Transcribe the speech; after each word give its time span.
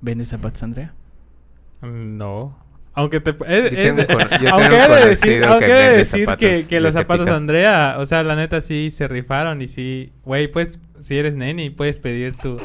¿Vendes 0.00 0.28
zapatos, 0.28 0.62
Andrea? 0.62 0.94
Mm, 1.82 2.16
No. 2.16 2.58
Aunque 2.92 3.20
te. 3.20 3.30
aunque 3.30 3.94
un 3.94 4.00
he 4.00 4.88
de 4.88 5.06
decir, 5.08 5.44
aunque 5.44 5.66
que 5.66 5.72
de 5.72 5.96
decir 5.96 6.26
que, 6.26 6.26
zapatos 6.26 6.68
que 6.68 6.80
los 6.80 6.92
zapatos. 6.94 7.28
Andrea, 7.28 7.96
o 7.98 8.06
sea, 8.06 8.22
la 8.24 8.34
neta 8.34 8.60
sí 8.60 8.90
se 8.90 9.06
rifaron 9.06 9.62
y 9.62 9.68
sí, 9.68 10.12
güey, 10.24 10.48
pues 10.48 10.80
si 10.98 11.16
eres 11.16 11.34
neni, 11.34 11.70
puedes 11.70 12.00
pedir 12.00 12.36
tu 12.36 12.56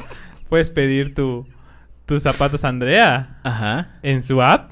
puedes 0.49 0.71
pedir 0.71 1.13
tu 1.13 1.45
tus 2.05 2.23
zapatos 2.23 2.63
Andrea 2.63 3.39
Ajá. 3.43 3.99
en 4.01 4.23
su 4.23 4.41
app 4.41 4.71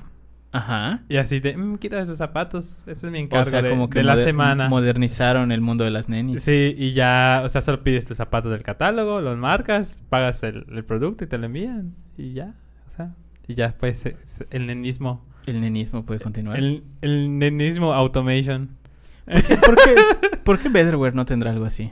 Ajá. 0.54 1.02
y 1.10 1.18
así 1.18 1.40
de, 1.40 1.58
mmm, 1.58 1.76
quiero 1.76 2.00
esos 2.00 2.18
zapatos, 2.18 2.78
ese 2.88 3.08
es 3.08 3.12
mi 3.12 3.20
encargo 3.20 3.48
O 3.48 3.50
sea, 3.50 3.62
de, 3.62 3.70
como 3.72 3.90
que 3.90 4.00
de 4.00 4.04
la 4.06 4.18
semana. 4.18 4.70
modernizaron 4.70 5.52
el 5.52 5.60
mundo 5.62 5.84
de 5.84 5.90
las 5.92 6.08
nenis. 6.10 6.44
Sí, 6.44 6.74
y 6.78 6.94
ya, 6.94 7.42
o 7.44 7.50
sea, 7.50 7.62
solo 7.62 7.84
pides 7.84 8.06
tus 8.06 8.18
zapatos 8.18 8.52
del 8.52 8.62
catálogo, 8.64 9.20
los 9.20 9.36
marcas, 9.38 10.02
pagas 10.10 10.44
el, 10.44 10.66
el 10.70 10.86
producto 10.86 11.24
y 11.24 11.28
te 11.28 11.38
lo 11.38 11.48
envían 11.48 11.96
y 12.18 12.34
ya, 12.34 12.54
o 12.88 12.92
sea, 12.96 13.16
y 13.47 13.56
ya 13.56 13.75
pues 13.78 14.06
eh, 14.06 14.16
el 14.52 14.68
nenismo, 14.68 15.25
El 15.47 15.60
nenismo 15.60 16.06
puede 16.06 16.20
continuar. 16.20 16.58
el, 16.58 16.83
el 17.02 17.38
nenismo 17.39 17.94
automation. 17.94 18.70
¿Por 19.25 19.75
qué, 19.75 19.96
por 20.46 20.60
qué 20.60 20.70
Betterware 20.70 21.16
no 21.16 21.25
tendrá 21.25 21.50
algo 21.52 21.66
así? 21.66 21.92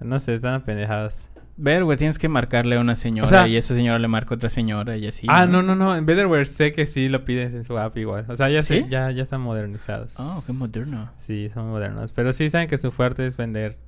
No 0.00 0.18
sé, 0.18 0.34
están 0.34 0.54
apendejados. 0.54 1.26
Betterware 1.62 1.96
tienes 1.98 2.18
que 2.18 2.28
marcarle 2.28 2.76
a 2.76 2.80
una 2.80 2.94
señora 2.94 3.26
O 3.26 3.30
sea- 3.30 3.46
y 3.48 3.56
esa 3.56 3.74
señora 3.74 3.98
le 3.98 4.08
marca 4.08 4.34
a 4.34 4.36
otra 4.36 4.50
señora 4.50 4.96
y 4.96 5.06
así. 5.06 5.26
ah, 5.28 5.46
no, 5.46 5.62
no, 5.62 5.74
no. 5.76 5.94
En 5.96 6.06
Betterware 6.06 6.46
sé 6.46 6.72
que 6.72 6.86
sí 6.86 7.08
lo 7.08 7.24
pides 7.24 7.54
en 7.54 7.64
su 7.64 7.78
app 7.78 7.96
igual. 7.98 8.24
O 8.28 8.36
sea, 8.36 8.48
ya, 8.48 8.62
¿Sí? 8.62 8.80
sé- 8.80 8.86
ya, 8.88 9.10
ya 9.10 9.22
están 9.22 9.40
modernizados. 9.40 10.14
Oh, 10.18 10.42
qué 10.46 10.52
moderno. 10.52 11.10
Sí, 11.16 11.48
son 11.52 11.68
modernos. 11.68 12.12
Pero 12.12 12.32
sí 12.32 12.48
saben 12.50 12.68
que 12.68 12.78
su 12.78 12.90
fuerte 12.90 13.26
es 13.26 13.36
vender 13.36 13.78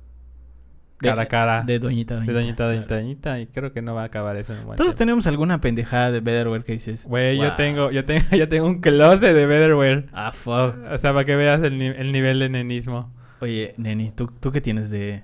De- 1.01 1.09
cara 1.09 1.23
a 1.23 1.25
cara. 1.27 1.63
De 1.63 1.79
doñita, 1.79 2.13
de 2.15 2.19
doñita. 2.21 2.33
doñita, 2.33 2.65
doñita, 2.67 2.87
claro. 2.87 3.01
doñita. 3.01 3.39
Y 3.41 3.47
creo 3.47 3.73
que 3.73 3.81
no 3.81 3.93
va 3.95 4.03
a 4.03 4.05
acabar 4.05 4.37
eso 4.37 4.53
en 4.53 4.59
un 4.59 4.65
buen 4.67 4.77
Todos 4.77 4.89
tiempo. 4.91 4.97
tenemos 4.99 5.27
alguna 5.27 5.59
pendejada 5.59 6.11
de 6.11 6.19
Betterware 6.21 6.63
que 6.63 6.73
dices. 6.73 7.05
Güey, 7.07 7.37
yo 7.37 7.55
tengo, 7.55 7.91
yo 7.91 8.05
tengo, 8.05 8.23
yo 8.37 8.47
tengo 8.47 8.67
un 8.67 8.79
closet 8.81 9.33
de 9.35 9.45
Betterware. 9.45 10.05
Ah, 10.13 10.31
fuck. 10.31 10.75
O 10.91 10.97
sea, 10.97 11.11
para 11.13 11.25
que 11.25 11.35
veas 11.35 11.61
el, 11.61 11.77
ni- 11.77 11.87
el 11.87 12.11
nivel 12.11 12.39
de 12.39 12.49
nenismo. 12.49 13.11
Oye, 13.41 13.73
Neni, 13.77 14.11
¿tú, 14.11 14.27
tú 14.39 14.51
qué 14.53 14.61
tienes 14.61 14.89
de, 14.89 15.23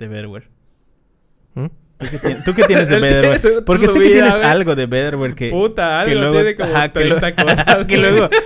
de 0.00 0.08
Betterware? 0.08 0.48
¿Mm? 1.54 1.66
¿Tú 2.00 2.06
qué, 2.10 2.18
tien- 2.18 2.44
tú 2.44 2.54
qué 2.54 2.62
tienes 2.64 2.88
de 2.88 2.98
Betterware? 3.00 3.64
Porque 3.64 3.86
sé 3.86 3.98
que 4.00 4.08
tienes 4.10 4.32
algo 4.34 4.74
de 4.74 4.86
Betterware 4.86 5.34
que... 5.34 5.50
Puta, 5.50 6.02
que 6.04 6.10
algo 6.12 6.20
luego- 6.22 6.34
tiene 6.36 6.56
como 6.56 6.74
ajá, 6.74 6.88
que 6.88 7.00
30 7.00 7.20
luego- 7.20 7.36
cosas. 7.46 7.86
que 7.86 7.96
luego... 7.98 8.30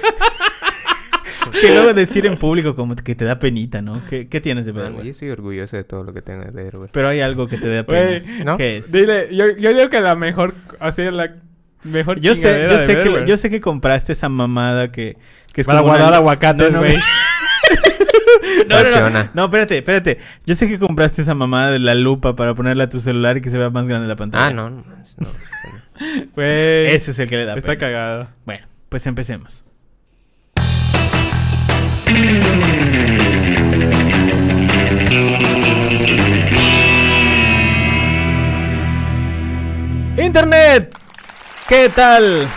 que 1.61 1.73
luego 1.73 1.95
decir 1.95 2.27
en 2.27 2.37
público 2.37 2.75
como 2.75 2.97
que 2.97 3.15
te 3.15 3.25
da 3.25 3.39
penita, 3.39 3.81
¿no? 3.83 4.03
¿Qué, 4.09 4.29
qué 4.29 4.41
tienes 4.41 4.65
de 4.67 4.73
yo 4.73 4.79
Betterware? 4.79 5.07
estoy 5.07 5.31
orgulloso 5.31 5.77
de 5.77 5.85
todo 5.85 6.03
lo 6.05 6.13
que 6.13 6.23
tengo 6.23 6.43
de 6.45 6.51
Betterware. 6.51 6.91
Pero 6.93 7.09
hay 7.09 7.21
algo 7.21 7.47
que 7.47 7.59
te 7.59 7.69
da 7.69 7.85
pena. 7.85 8.45
¿no? 8.45 8.57
¿Qué 8.57 8.79
es? 8.79 8.91
Dile, 8.91 9.29
yo, 9.33 9.49
yo 9.57 9.73
digo 9.75 9.89
que 9.89 10.01
la 10.01 10.15
mejor, 10.17 10.55
así 10.81 11.03
la 11.11 11.37
mejor 11.85 12.19
Yo 12.21 12.35
sé, 12.35 12.67
yo 12.69 12.77
de 12.79 12.87
sé, 12.87 12.97
que, 13.03 13.25
yo 13.27 13.37
sé 13.37 13.51
que 13.51 13.61
compraste 13.61 14.13
esa 14.13 14.29
mamada 14.29 14.91
que, 14.91 15.17
que 15.53 15.61
es 15.61 15.67
Para 15.67 15.81
como 15.81 15.91
una- 15.93 15.99
guardar 16.01 16.19
aguacates, 16.19 16.73
No, 16.73 16.79
no, 16.79 16.79
güey. 16.81 16.99
No, 18.69 18.83
no, 18.83 19.11
no. 19.11 19.31
No, 19.35 19.45
espérate, 19.45 19.79
espérate. 19.79 20.19
Yo 20.47 20.55
sé 20.55 20.69
que 20.69 20.79
compraste 20.79 21.23
esa 21.23 21.35
mamada 21.35 21.71
de 21.73 21.79
la 21.79 21.95
lupa 21.95 22.35
para 22.37 22.55
ponerla 22.55 22.85
a 22.85 22.89
tu 22.89 23.01
celular 23.01 23.37
y 23.37 23.41
que 23.41 23.51
se 23.51 23.59
vea 23.59 23.71
más 23.71 23.87
grande 23.89 24.09
la 24.09 24.17
pantalla. 24.17 24.47
Ah, 24.47 24.51
no, 24.51 24.71
no. 24.71 24.85
Güey. 26.35 26.87
Ese 26.87 27.13
es 27.13 27.19
el 27.21 27.29
que 27.29 27.37
le 27.37 27.45
da 27.45 27.55
Está 27.55 27.69
pena. 27.69 27.79
cagado. 27.79 28.29
Bueno, 28.45 28.67
pues 28.89 29.07
empecemos. 29.07 29.65
Internet, 40.17 40.95
¿qué 41.69 41.91
tal? 41.95 42.49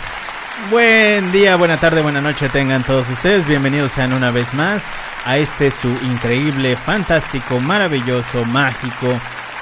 Buen 0.70 1.32
día, 1.32 1.56
buena 1.56 1.78
tarde, 1.78 2.02
buena 2.02 2.20
noche 2.20 2.48
tengan 2.50 2.82
todos 2.84 3.08
ustedes. 3.08 3.46
Bienvenidos 3.48 3.92
sean 3.92 4.12
una 4.12 4.30
vez 4.30 4.52
más 4.52 4.90
a 5.24 5.38
este 5.38 5.70
su 5.70 5.88
increíble, 6.02 6.76
fantástico, 6.76 7.58
maravilloso, 7.58 8.44
mágico, 8.44 9.18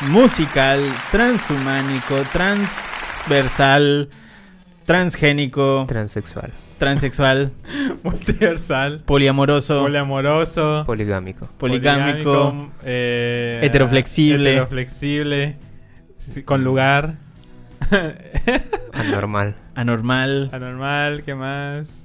musical, 0.09 0.81
transhumánico, 1.13 2.17
transversal, 2.33 4.09
transgénico, 4.85 5.85
Transexual. 5.87 6.53
transexual, 6.79 7.53
Multiversal. 8.03 9.01
poliamoroso, 9.05 9.83
Poliamoroso. 9.83 10.83
Poligámico. 10.87 11.49
poligámico, 11.57 12.73
eh, 12.83 13.61
heteroflexible. 13.63 14.55
Heteroflexible. 14.55 15.57
con 16.45 16.65
lugar. 16.65 17.15
Anormal. 18.99 19.55
anormal. 19.75 20.51
Anormal, 20.53 21.23
¿qué 21.25 21.35
más? 21.35 22.03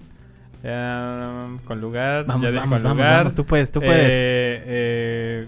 Um, 0.63 1.57
con 1.59 1.81
lugar. 1.81 2.25
Vamos, 2.25 2.43
ya 2.43 2.51
vamos, 2.51 2.75
con 2.81 2.83
vamos, 2.83 2.97
lugar. 2.97 3.17
vamos, 3.19 3.35
tú 3.35 3.45
puedes, 3.45 3.71
tú 3.71 3.79
puedes. 3.79 4.09
Eh, 4.11 5.47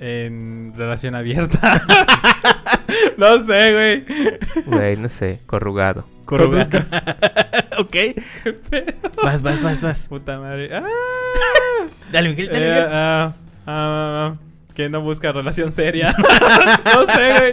eh, 0.00 0.26
en 0.26 0.72
relación 0.76 1.14
abierta. 1.14 1.80
no 3.16 3.44
sé, 3.44 3.72
güey. 4.04 4.04
Güey, 4.66 4.96
no 4.96 5.08
sé, 5.08 5.40
corrugado. 5.46 6.06
Corrugado. 6.24 6.78
ok. 7.78 7.96
Vas, 9.22 9.42
vas, 9.42 9.62
vas, 9.62 9.80
vas. 9.80 10.06
Puta 10.08 10.38
madre. 10.38 10.70
Ah. 10.74 10.84
Dale, 12.12 12.28
Miguel, 12.28 12.48
dale, 12.48 12.66
Eh, 12.66 12.70
Miguel. 12.70 12.88
ah, 12.90 13.32
ah, 13.66 13.66
ah, 13.66 14.36
que 14.74 14.88
no 14.88 15.00
busca 15.00 15.32
relación 15.32 15.70
seria. 15.72 16.12
no 16.94 17.06
sé, 17.06 17.32
güey. 17.38 17.52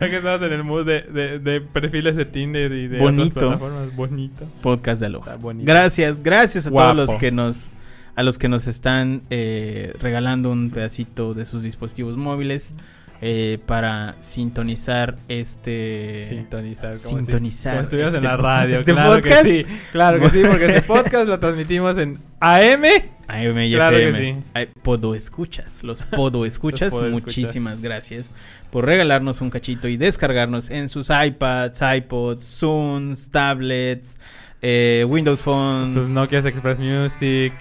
Es 0.00 0.10
que 0.10 0.16
estamos 0.18 0.42
en 0.42 0.52
el 0.52 0.64
mood 0.64 0.86
de, 0.86 1.02
de, 1.02 1.38
de 1.40 1.60
perfiles 1.60 2.16
de 2.16 2.24
Tinder 2.24 2.72
y 2.72 2.86
de 2.88 2.98
Bonito. 2.98 3.24
otras 3.46 3.58
plataformas. 3.58 3.96
Bonito. 3.96 4.46
Podcast 4.62 5.00
de 5.00 5.06
Aloha. 5.06 5.36
Bonito. 5.36 5.66
Gracias, 5.70 6.22
gracias 6.22 6.66
a 6.66 6.70
Guapo. 6.70 6.94
todos 6.94 7.08
los 7.08 7.16
que 7.20 7.30
nos 7.32 7.70
a 8.14 8.22
los 8.24 8.36
que 8.38 8.48
nos 8.48 8.66
están 8.66 9.22
eh, 9.30 9.92
regalando 10.00 10.50
un 10.50 10.70
pedacito 10.70 11.34
de 11.34 11.44
sus 11.44 11.62
dispositivos 11.62 12.16
móviles 12.16 12.74
eh, 13.20 13.58
para 13.66 14.14
sintonizar 14.20 15.16
este 15.28 16.24
Sintonizar. 16.28 16.94
como 17.04 17.16
Sintonizar 17.18 17.72
Si, 17.72 17.76
como 17.76 17.82
estuvieras 17.82 18.12
en 18.14 18.16
este 18.18 18.28
la 18.28 18.36
radio. 18.36 18.78
este 18.80 18.92
claro 18.92 19.14
podcast. 19.14 19.42
que 19.44 19.64
sí. 19.64 19.66
Claro 19.92 20.20
que 20.20 20.30
sí, 20.30 20.42
porque 20.48 20.66
este 20.66 20.82
podcast 20.86 21.28
lo 21.28 21.38
transmitimos 21.38 21.96
en 21.98 22.18
AM. 22.40 22.82
AM 23.28 23.58
y 23.60 23.72
Claro 23.74 23.96
que 23.96 24.12
sí. 24.14 24.68
Podo 24.82 25.14
escuchas, 25.14 25.82
los 25.84 26.02
Podo 26.16 26.44
escuchas, 26.44 26.90
Los 26.92 27.00
podoescuchas. 27.00 27.36
muchísimas 27.36 27.82
gracias 27.82 28.34
por 28.70 28.84
regalarnos 28.86 29.40
un 29.40 29.50
cachito 29.50 29.86
y 29.88 29.96
descargarnos 29.96 30.70
en 30.70 30.88
sus 30.88 31.08
iPads, 31.10 31.80
iPods, 31.80 32.44
Zooms, 32.44 33.30
tablets, 33.30 34.18
eh, 34.62 35.04
Windows 35.08 35.42
Phone. 35.42 35.92
Sus 35.92 36.08
Nokia 36.08 36.40
Express 36.40 36.78
Music. 36.78 37.52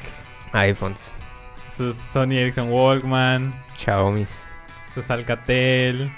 iPhones. 0.53 1.13
Sus 1.75 1.95
Sony 1.95 2.34
Ericsson 2.38 2.72
Walkman. 2.72 3.53
Xiaomis. 3.78 4.47
Sus 4.95 5.09
Alcatel. 5.11 6.09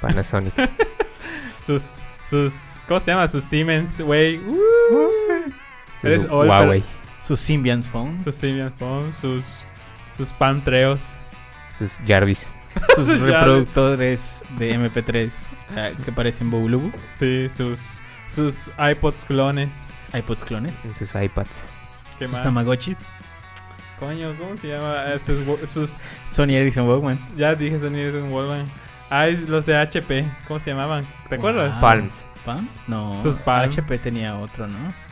Panasonic. 0.00 0.52
Sus. 1.64 2.02
sus 2.28 2.52
¿Cómo 2.86 3.00
se 3.00 3.10
llama? 3.10 3.26
Sus 3.28 3.42
Siemens, 3.44 4.00
güey. 4.00 4.38
Uh, 4.38 5.50
su 6.00 6.06
Eres 6.06 6.26
old, 6.30 6.48
Huawei. 6.48 6.82
Sus 7.26 7.40
Symbian 7.40 7.82
Phone, 7.82 8.22
sus 8.22 8.36
Siemens 8.36 8.72
Phone. 8.78 9.12
Sus. 9.12 9.66
Sus 10.08 10.32
Palmtreos. 10.32 11.16
Sus 11.76 11.98
Jarvis. 12.06 12.54
sus 12.94 13.18
reproductores 13.18 14.44
de 14.58 14.78
MP3 14.78 15.32
ah, 15.76 15.90
que 16.04 16.12
parecen 16.12 16.50
Bubulubu, 16.50 16.92
Sí, 17.12 17.48
sus. 17.48 18.00
Sus 18.28 18.70
iPods 18.78 19.24
clones. 19.24 19.88
iPods 20.14 20.44
clones, 20.44 20.74
Sus 20.98 21.14
iPads. 21.16 21.68
¿Qué 22.16 22.26
sus 22.26 22.34
más? 22.34 22.44
Tamagotchis, 22.44 22.98
Coño, 23.98 24.36
¿cómo 24.38 24.56
se 24.58 24.68
llama? 24.68 25.06
Eh, 25.06 25.18
sus. 25.66 25.96
Sony 26.24 26.50
Ericsson 26.50 26.86
Walkman. 26.86 27.18
Ya 27.36 27.56
dije 27.56 27.76
Sony 27.78 27.96
Ericsson 27.96 28.32
Walkman. 28.32 28.66
Ah, 29.10 29.26
es 29.26 29.48
los 29.48 29.66
de 29.66 29.76
HP. 29.76 30.30
¿Cómo 30.46 30.60
se 30.60 30.70
llamaban? 30.70 31.04
¿Te 31.28 31.34
acuerdas? 31.34 31.72
Wow. 31.72 31.80
Palms. 31.80 32.26
¿Palms? 32.44 32.84
No. 32.86 33.20
Sus 33.20 33.36
Palm. 33.38 33.68
HP 33.68 33.98
tenía 33.98 34.36
otro, 34.36 34.68
¿no? 34.68 35.05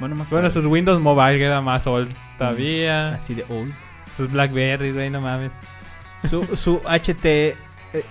Bueno, 0.00 0.50
sus 0.50 0.64
Windows 0.66 1.00
Mobile, 1.00 1.38
que 1.38 1.44
era 1.44 1.60
más 1.60 1.86
old 1.86 2.10
todavía. 2.38 3.10
Así 3.14 3.34
de 3.34 3.44
old. 3.48 3.72
Sus 4.16 4.30
Blackberries, 4.30 4.94
güey, 4.94 5.10
no 5.10 5.20
mames. 5.20 5.52
Su, 6.28 6.44
su 6.56 6.80
HT, 6.84 7.24
eh, 7.24 7.54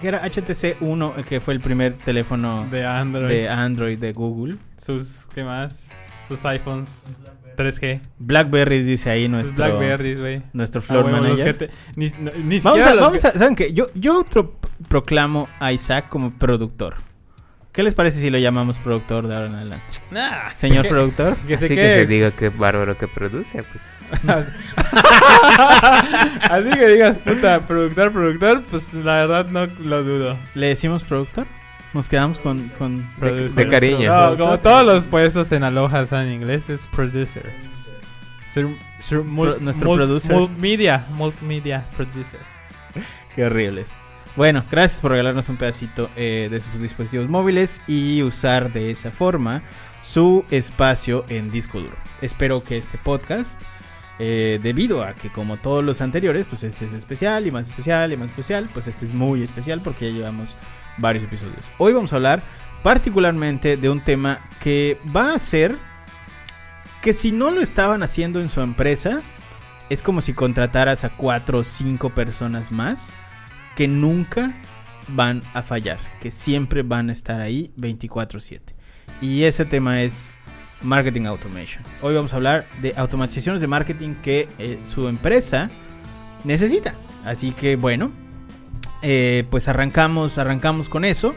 que 0.02 0.08
era 0.08 0.22
HTC 0.28 0.78
1, 0.82 1.14
eh, 1.18 1.24
que 1.24 1.40
fue 1.42 1.54
el 1.54 1.60
primer 1.60 1.98
teléfono 1.98 2.66
De 2.72 2.86
Android. 2.86 3.28
de 3.28 3.50
Android 3.50 3.98
de 3.98 4.14
Google. 4.14 4.56
Sus, 4.78 5.28
¿qué 5.34 5.44
más? 5.44 5.92
Sus 6.28 6.44
iPhones 6.46 7.04
3G. 7.58 8.02
Blackberries 8.20 8.86
dice 8.86 9.10
ahí 9.10 9.24
Sus 9.24 9.32
nuestro, 9.32 9.56
Blackberries, 9.66 10.20
güey. 10.20 10.42
nuestro 10.54 10.80
Ah, 10.80 10.84
floor 10.84 11.12
manager. 11.12 11.58
te- 11.58 11.70
ni, 11.96 12.12
ni 12.44 12.60
Vamos, 12.60 12.86
a, 12.86 12.96
vamos 12.96 13.22
que- 13.22 13.28
a, 13.28 13.32
¿saben 13.32 13.56
qué? 13.56 13.74
Yo, 13.74 13.88
yo 13.96 14.20
otro 14.22 14.56
proclamo 14.90 15.48
a 15.60 15.72
Isaac 15.74 16.08
como 16.10 16.32
productor. 16.32 16.96
¿Qué 17.78 17.84
les 17.84 17.94
parece 17.94 18.20
si 18.20 18.30
lo 18.32 18.40
llamamos 18.40 18.80
productor 18.80 19.28
de 19.28 19.36
ahora 19.36 19.46
en 19.48 19.54
adelante? 19.56 19.86
Nah, 20.10 20.50
Señor 20.50 20.82
que- 20.84 20.90
productor. 20.94 21.38
Que 21.48 21.58
se 21.60 21.66
Así 21.66 21.76
que 21.76 21.94
se 21.94 22.06
diga 22.08 22.32
que 22.32 22.50
bárbaro 22.50 22.98
que 22.98 23.08
produce, 23.08 23.62
pues. 23.64 23.84
Así 26.50 26.70
que 26.72 26.88
digas, 26.88 27.18
puta, 27.20 27.62
productor, 27.68 28.12
productor, 28.12 28.64
pues 28.64 28.94
la 28.94 29.14
verdad 29.26 29.46
no 29.48 29.68
lo 29.84 30.04
dudo. 30.04 30.38
¿Le 30.56 30.68
decimos 30.70 31.04
productor? 31.04 31.46
Nos 31.94 32.10
quedamos 32.10 32.40
con... 32.40 32.60
con 32.70 33.10
Producer. 33.20 33.66
de 33.66 33.72
cariño. 33.72 34.14
No, 34.32 34.38
como 34.38 34.60
todos 34.60 34.84
los 34.86 35.08
puestos 35.08 35.52
en 35.52 35.64
Aloha 35.64 36.02
están 36.02 36.28
en 36.28 36.34
inglés, 36.34 36.70
es 36.70 36.88
producer. 36.88 37.52
Ser, 38.48 38.68
ser 39.00 39.20
mul- 39.20 39.52
Pro- 39.54 39.60
nuestro 39.60 39.90
mul- 39.92 39.98
producer. 39.98 40.36
Multimedia, 40.36 41.06
multimedia 41.12 41.86
producer. 41.96 42.40
Qué 43.36 43.46
horribles. 43.46 43.92
Bueno, 44.38 44.64
gracias 44.70 45.02
por 45.02 45.10
regalarnos 45.10 45.50
un 45.50 45.58
pedacito 45.58 46.12
eh, 46.16 46.48
de 46.52 46.60
sus 46.60 46.80
dispositivos 46.80 47.28
móviles 47.28 47.82
y 47.88 48.22
usar 48.22 48.72
de 48.72 48.92
esa 48.92 49.10
forma 49.10 49.64
su 50.02 50.46
espacio 50.52 51.26
en 51.28 51.50
disco 51.50 51.80
duro. 51.80 51.96
Espero 52.22 52.64
que 52.64 52.78
este 52.78 53.00
podcast, 53.00 53.60
eh, 54.20 54.60
debido 54.62 55.04
a 55.04 55.16
que 55.16 55.32
como 55.32 55.58
todos 55.58 55.84
los 55.84 56.02
anteriores, 56.02 56.46
pues 56.46 56.62
este 56.62 56.86
es 56.86 56.94
especial 56.94 57.48
y 57.48 57.52
más 57.52 57.70
especial 57.70 58.14
y 58.14 58.18
más 58.18 58.30
especial, 58.30 58.70
pues 58.72 58.86
este 58.86 59.06
es 59.06 59.12
muy 59.12 59.42
especial 59.42 59.82
porque 59.82 60.12
ya 60.12 60.18
llevamos 60.20 60.56
varios 61.00 61.24
episodios. 61.24 61.72
Hoy 61.80 61.94
vamos 61.94 62.14
a 62.14 62.18
hablar 62.18 62.44
particularmente 62.84 63.76
de 63.76 63.90
un 63.90 64.04
tema 64.04 64.48
que 64.60 65.00
va 65.16 65.34
a 65.34 65.40
ser 65.40 65.80
que 67.02 67.12
si 67.12 67.32
no 67.32 67.50
lo 67.50 67.60
estaban 67.60 68.04
haciendo 68.04 68.40
en 68.40 68.50
su 68.50 68.62
empresa, 68.62 69.24
es 69.90 70.04
como 70.04 70.22
si 70.22 70.34
contrataras 70.34 71.06
a 71.06 71.10
cuatro 71.10 71.60
o 71.60 71.64
cinco 71.64 72.12
personas 72.12 72.72
más 72.72 73.16
que 73.78 73.88
nunca 73.88 74.56
van 75.10 75.44
a 75.54 75.62
fallar, 75.62 76.00
que 76.20 76.32
siempre 76.32 76.82
van 76.82 77.10
a 77.10 77.12
estar 77.12 77.40
ahí 77.40 77.72
24/7. 77.78 78.74
Y 79.22 79.44
ese 79.44 79.66
tema 79.66 80.02
es 80.02 80.40
Marketing 80.82 81.26
Automation. 81.26 81.84
Hoy 82.02 82.16
vamos 82.16 82.34
a 82.34 82.38
hablar 82.38 82.66
de 82.82 82.96
automatizaciones 82.98 83.62
de 83.62 83.68
marketing 83.68 84.16
que 84.16 84.50
eh, 84.58 84.80
su 84.84 85.08
empresa 85.08 85.70
necesita. 86.44 86.96
Así 87.24 87.52
que 87.52 87.76
bueno, 87.76 88.12
eh, 89.04 89.46
pues 89.52 89.68
arrancamos, 89.68 90.40
arrancamos 90.40 90.90
con 90.90 91.06
eso 91.06 91.36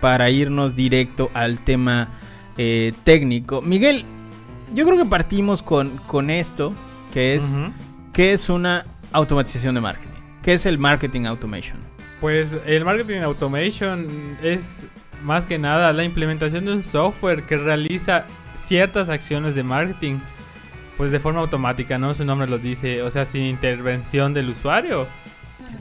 para 0.00 0.30
irnos 0.30 0.74
directo 0.74 1.30
al 1.34 1.58
tema 1.62 2.08
eh, 2.56 2.94
técnico. 3.04 3.60
Miguel, 3.60 4.06
yo 4.74 4.86
creo 4.86 4.96
que 4.96 5.04
partimos 5.04 5.62
con, 5.62 5.98
con 6.06 6.30
esto, 6.30 6.74
que 7.12 7.34
es. 7.34 7.58
¿Qué 8.14 8.32
es 8.32 8.50
una 8.50 8.84
automatización 9.12 9.74
de 9.74 9.80
marketing? 9.80 10.11
¿Qué 10.42 10.54
es 10.54 10.66
el 10.66 10.76
marketing 10.76 11.26
automation? 11.26 11.78
Pues 12.20 12.58
el 12.66 12.84
marketing 12.84 13.20
automation 13.20 14.36
es 14.42 14.86
más 15.22 15.46
que 15.46 15.56
nada 15.56 15.92
la 15.92 16.02
implementación 16.02 16.64
de 16.64 16.72
un 16.72 16.82
software 16.82 17.44
que 17.44 17.56
realiza 17.56 18.26
ciertas 18.56 19.08
acciones 19.08 19.54
de 19.54 19.62
marketing 19.62 20.18
pues 20.96 21.12
de 21.12 21.20
forma 21.20 21.40
automática, 21.40 21.96
¿no? 21.98 22.12
Su 22.14 22.24
nombre 22.24 22.48
lo 22.48 22.58
dice, 22.58 23.02
o 23.02 23.10
sea, 23.10 23.24
sin 23.24 23.42
intervención 23.42 24.34
del 24.34 24.50
usuario. 24.50 25.06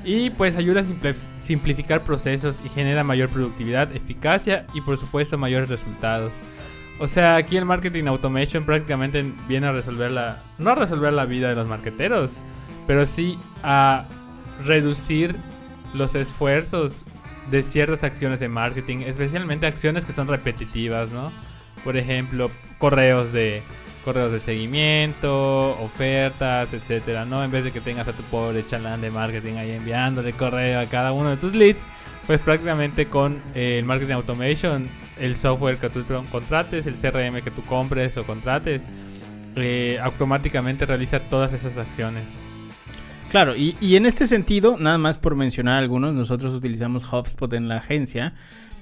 Y 0.06 0.30
pues 0.30 0.56
ayuda 0.56 0.82
a 0.82 1.40
simplificar 1.40 2.04
procesos 2.04 2.62
y 2.64 2.70
genera 2.70 3.04
mayor 3.04 3.30
productividad, 3.30 3.94
eficacia 3.96 4.68
y 4.74 4.82
por 4.82 4.98
supuesto 4.98 5.38
mayores 5.40 5.70
resultados. 5.70 6.34
O 7.00 7.08
sea, 7.08 7.36
aquí 7.36 7.58
el 7.58 7.66
marketing 7.66 8.06
automation 8.06 8.64
prácticamente 8.64 9.26
viene 9.48 9.68
a 9.68 9.72
resolver 9.72 10.12
la 10.12 10.44
no 10.60 10.70
a 10.70 10.76
resolver 10.76 11.12
la 11.14 11.26
vida 11.26 11.50
de 11.50 11.56
los 11.56 11.68
marketeros, 11.68 12.38
pero 12.86 13.06
sí 13.06 13.38
a 13.64 14.06
reducir 14.66 15.36
los 15.94 16.16
esfuerzos 16.16 17.04
de 17.50 17.64
ciertas 17.64 18.04
acciones 18.04 18.40
de 18.40 18.48
marketing, 18.48 19.00
especialmente 19.06 19.66
acciones 19.66 20.06
que 20.06 20.12
son 20.12 20.28
repetitivas, 20.28 21.12
¿no? 21.12 21.32
Por 21.84 21.98
ejemplo, 21.98 22.50
correos 22.78 23.32
de 23.32 23.64
correos 24.06 24.32
de 24.32 24.40
seguimiento, 24.40 25.80
ofertas, 25.80 26.74
etcétera, 26.74 27.26
¿no? 27.26 27.44
En 27.44 27.52
vez 27.52 27.64
de 27.64 27.72
que 27.72 27.82
tengas 27.82 28.08
a 28.08 28.14
tu 28.14 28.24
pobre 28.24 28.66
chalán 28.66 29.02
de 29.02 29.12
marketing 29.12 29.56
ahí 29.56 29.72
enviándole 29.72 30.34
correo 30.34 30.80
a 30.80 30.86
cada 30.88 31.12
uno 31.12 31.30
de 31.30 31.38
tus 31.38 31.54
leads, 31.54 31.88
pues 32.26 32.42
prácticamente 32.42 33.08
con 33.08 33.42
eh, 33.54 33.78
el 33.80 33.86
marketing 33.86 34.14
automation, 34.14 34.90
el 35.20 35.36
software 35.36 35.78
que 35.78 35.90
tú 35.90 36.04
contrates, 36.32 36.88
el 36.88 36.96
CRM 36.96 37.44
que 37.44 37.52
tú 37.52 37.64
compres 37.66 38.18
o 38.18 38.26
contrates, 38.26 38.90
eh, 39.56 40.00
automáticamente 40.02 40.86
realiza 40.86 41.20
todas 41.30 41.54
esas 41.54 41.78
acciones. 41.78 42.40
Claro, 43.32 43.56
y, 43.56 43.76
y 43.80 43.96
en 43.96 44.06
este 44.06 44.28
sentido, 44.28 44.78
nada 44.78 44.98
más 44.98 45.18
por 45.18 45.36
mencionar 45.36 45.78
algunos, 45.80 46.14
nosotros 46.14 46.54
utilizamos 46.54 47.04
HubSpot 47.12 47.52
en 47.54 47.68
la 47.70 47.78
agencia, 47.78 48.34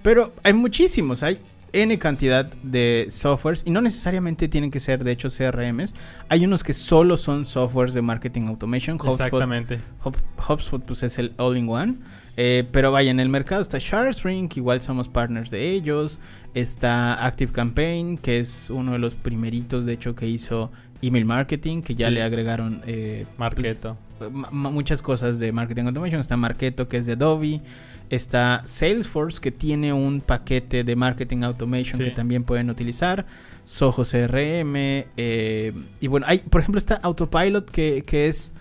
pero 0.01 0.34
hay 0.44 0.54
muchísimos, 0.54 1.22
hay 1.24 1.38
N 1.72 2.00
cantidad 2.00 2.46
de 2.63 3.06
softwares 3.12 3.62
y 3.63 3.69
no 3.69 3.80
necesariamente 3.80 4.48
tienen 4.48 4.72
que 4.72 4.80
ser 4.80 5.04
de 5.04 5.12
hecho 5.12 5.30
CRMs, 5.30 5.94
hay 6.28 6.44
unos 6.46 6.63
que 6.63 6.74
solo 6.74 7.16
son 7.16 7.46
softwares 7.46 7.94
de 7.94 8.01
marketing 8.01 8.48
automation, 8.48 8.96
HubSpot 8.96 9.13
Exactamente. 9.13 9.80
Hub- 10.04 10.18
HubSpot 10.48 10.84
pues 10.84 11.04
es 11.04 11.19
el 11.19 11.34
all-in-one. 11.38 11.98
Eh, 12.42 12.63
pero 12.72 12.92
vaya, 12.92 13.12
en 13.12 13.19
el 13.19 13.28
mercado 13.28 13.62
está 13.62 13.78
ShareSpring, 13.80 14.48
que 14.48 14.62
igual 14.62 14.81
somos 14.81 15.10
partners 15.10 15.51
de 15.51 15.72
ellos. 15.72 16.19
Está 16.54 17.25
Active 17.25 17.51
Campaign, 17.51 18.18
que 18.18 18.40
es 18.40 18.69
uno 18.69 18.94
de 18.94 18.98
los 19.00 19.13
primeritos, 19.16 19.86
de 19.86 19.92
hecho, 19.94 20.16
que 20.16 20.25
hizo 20.25 20.72
email 21.01 21.25
marketing, 21.25 21.81
que 21.81 21.96
ya 21.96 22.07
Sí. 22.07 22.13
le 22.13 22.24
agregaron 22.24 22.81
eh, 22.88 23.25
Marketo. 23.38 23.90
pues, 23.90 23.94
ma- 23.94 23.94
ma- 23.94 24.08
muchas 24.51 25.01
cosas 25.01 25.39
de 25.39 25.51
marketing 25.51 25.86
automation. 25.86 26.19
Está 26.21 26.38
Marketo, 26.38 26.88
que 26.88 26.98
es 26.98 27.06
de 27.06 27.13
Adobe. 27.13 27.62
Está 28.10 28.62
Salesforce, 28.66 29.39
que 29.39 29.51
tiene 29.51 29.94
un 29.94 30.21
paquete 30.21 30.83
de 30.83 30.95
marketing 30.95 31.44
automation 31.44 31.98
Sí. 32.00 32.06
que 32.06 32.12
también 32.12 32.44
pueden 32.44 32.69
utilizar. 32.69 33.25
Soho 33.66 34.04
CRM. 34.04 34.74
eh, 35.16 35.74
y 36.01 36.07
bueno, 36.07 36.25
hay, 36.27 36.39
por 36.39 36.62
ejemplo, 36.62 36.80
está 36.80 36.95
Autopilot, 36.95 37.69
que, 37.69 38.04
que 38.06 38.27
es 38.27 38.51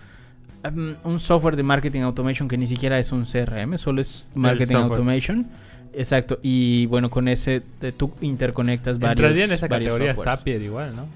um, 0.63 0.93
un 1.03 1.19
software 1.19 1.55
de 1.55 1.63
marketing 1.63 2.01
automation 2.01 2.47
que 2.47 2.57
ni 2.57 2.67
siquiera 2.67 2.99
es 2.99 3.11
un 3.11 3.25
CRM, 3.25 3.77
solo 3.79 4.01
es 4.01 4.27
marketing 4.35 4.75
automation. 4.75 5.47
Exacto, 5.93 6.39
y 6.43 6.85
bueno, 6.85 7.09
con 7.09 7.27
ese 7.27 7.63
tú 7.97 8.11
interconectas 8.21 8.99
varios. 8.99 9.23
Entraría 9.25 9.45
en 9.45 9.51
esa 9.51 9.67
categoría 9.67 10.13
softwares. 10.13 10.39
Zapier 10.41 10.61
igual, 10.61 10.95
¿no? 10.95 11.07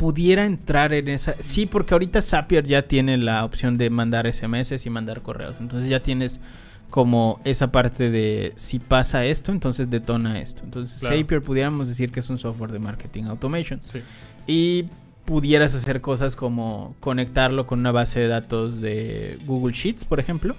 Pudiera 0.00 0.46
entrar 0.46 0.94
en 0.94 1.08
esa. 1.08 1.34
Sí, 1.40 1.66
porque 1.66 1.92
ahorita 1.94 2.22
Zapier 2.22 2.64
ya 2.66 2.88
tiene 2.88 3.18
la 3.18 3.44
opción 3.44 3.76
de 3.76 3.90
mandar 3.90 4.26
SMS 4.26 4.86
y 4.86 4.90
mandar 4.90 5.20
correos. 5.20 5.58
Entonces 5.60 5.90
ya 5.90 6.00
tienes 6.02 6.40
como 6.88 7.38
esa 7.44 7.70
parte 7.70 8.08
de 8.10 8.52
si 8.56 8.78
pasa 8.78 9.26
esto, 9.26 9.52
entonces 9.52 9.90
detona 9.90 10.40
esto. 10.40 10.62
Entonces 10.64 11.00
Claro. 11.00 11.18
Zapier 11.18 11.42
pudiéramos 11.42 11.86
decir 11.88 12.10
que 12.10 12.20
es 12.20 12.30
un 12.30 12.38
software 12.38 12.72
de 12.72 12.78
marketing 12.78 13.24
automation. 13.24 13.82
Sí. 13.84 14.00
Y 14.46 14.86
pudieras 15.26 15.74
hacer 15.74 16.00
cosas 16.00 16.34
como 16.34 16.96
conectarlo 17.00 17.66
con 17.66 17.78
una 17.80 17.92
base 17.92 18.20
de 18.20 18.28
datos 18.28 18.80
de 18.80 19.38
Google 19.44 19.74
Sheets, 19.74 20.06
por 20.06 20.18
ejemplo, 20.18 20.56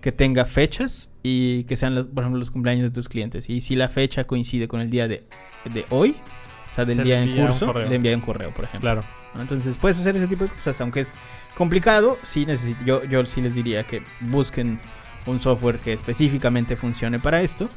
que 0.00 0.10
tenga 0.12 0.46
fechas 0.46 1.10
y 1.22 1.64
que 1.64 1.76
sean, 1.76 1.94
los- 1.94 2.06
por 2.06 2.24
ejemplo, 2.24 2.38
los 2.40 2.50
cumpleaños 2.50 2.84
de 2.84 2.90
tus 2.90 3.08
clientes. 3.10 3.48
Y 3.50 3.60
si 3.60 3.76
la 3.76 3.88
fecha 3.90 4.24
coincide 4.24 4.66
con 4.66 4.80
el 4.80 4.88
día 4.90 5.06
de, 5.06 5.28
de 5.72 5.84
hoy, 5.90 6.16
o 6.72 6.74
sea, 6.74 6.86
del 6.86 6.96
Se 6.96 7.02
día 7.02 7.22
en 7.22 7.28
envía 7.28 7.46
curso, 7.46 7.70
le 7.74 7.94
envía 7.94 8.14
un 8.14 8.22
correo, 8.22 8.50
por 8.54 8.64
ejemplo. 8.64 8.80
Claro. 8.80 9.04
Entonces 9.38 9.76
puedes 9.76 9.98
hacer 10.00 10.16
ese 10.16 10.26
tipo 10.26 10.44
de 10.44 10.50
cosas, 10.50 10.80
aunque 10.80 11.00
es 11.00 11.14
complicado, 11.54 12.16
sí 12.22 12.46
necesito, 12.46 12.82
yo, 12.86 13.04
yo 13.04 13.26
sí 13.26 13.42
les 13.42 13.54
diría 13.54 13.86
que 13.86 14.02
busquen 14.20 14.80
un 15.26 15.38
software 15.38 15.78
que 15.80 15.92
específicamente 15.92 16.74
funcione 16.76 17.18
para 17.18 17.42
esto, 17.42 17.68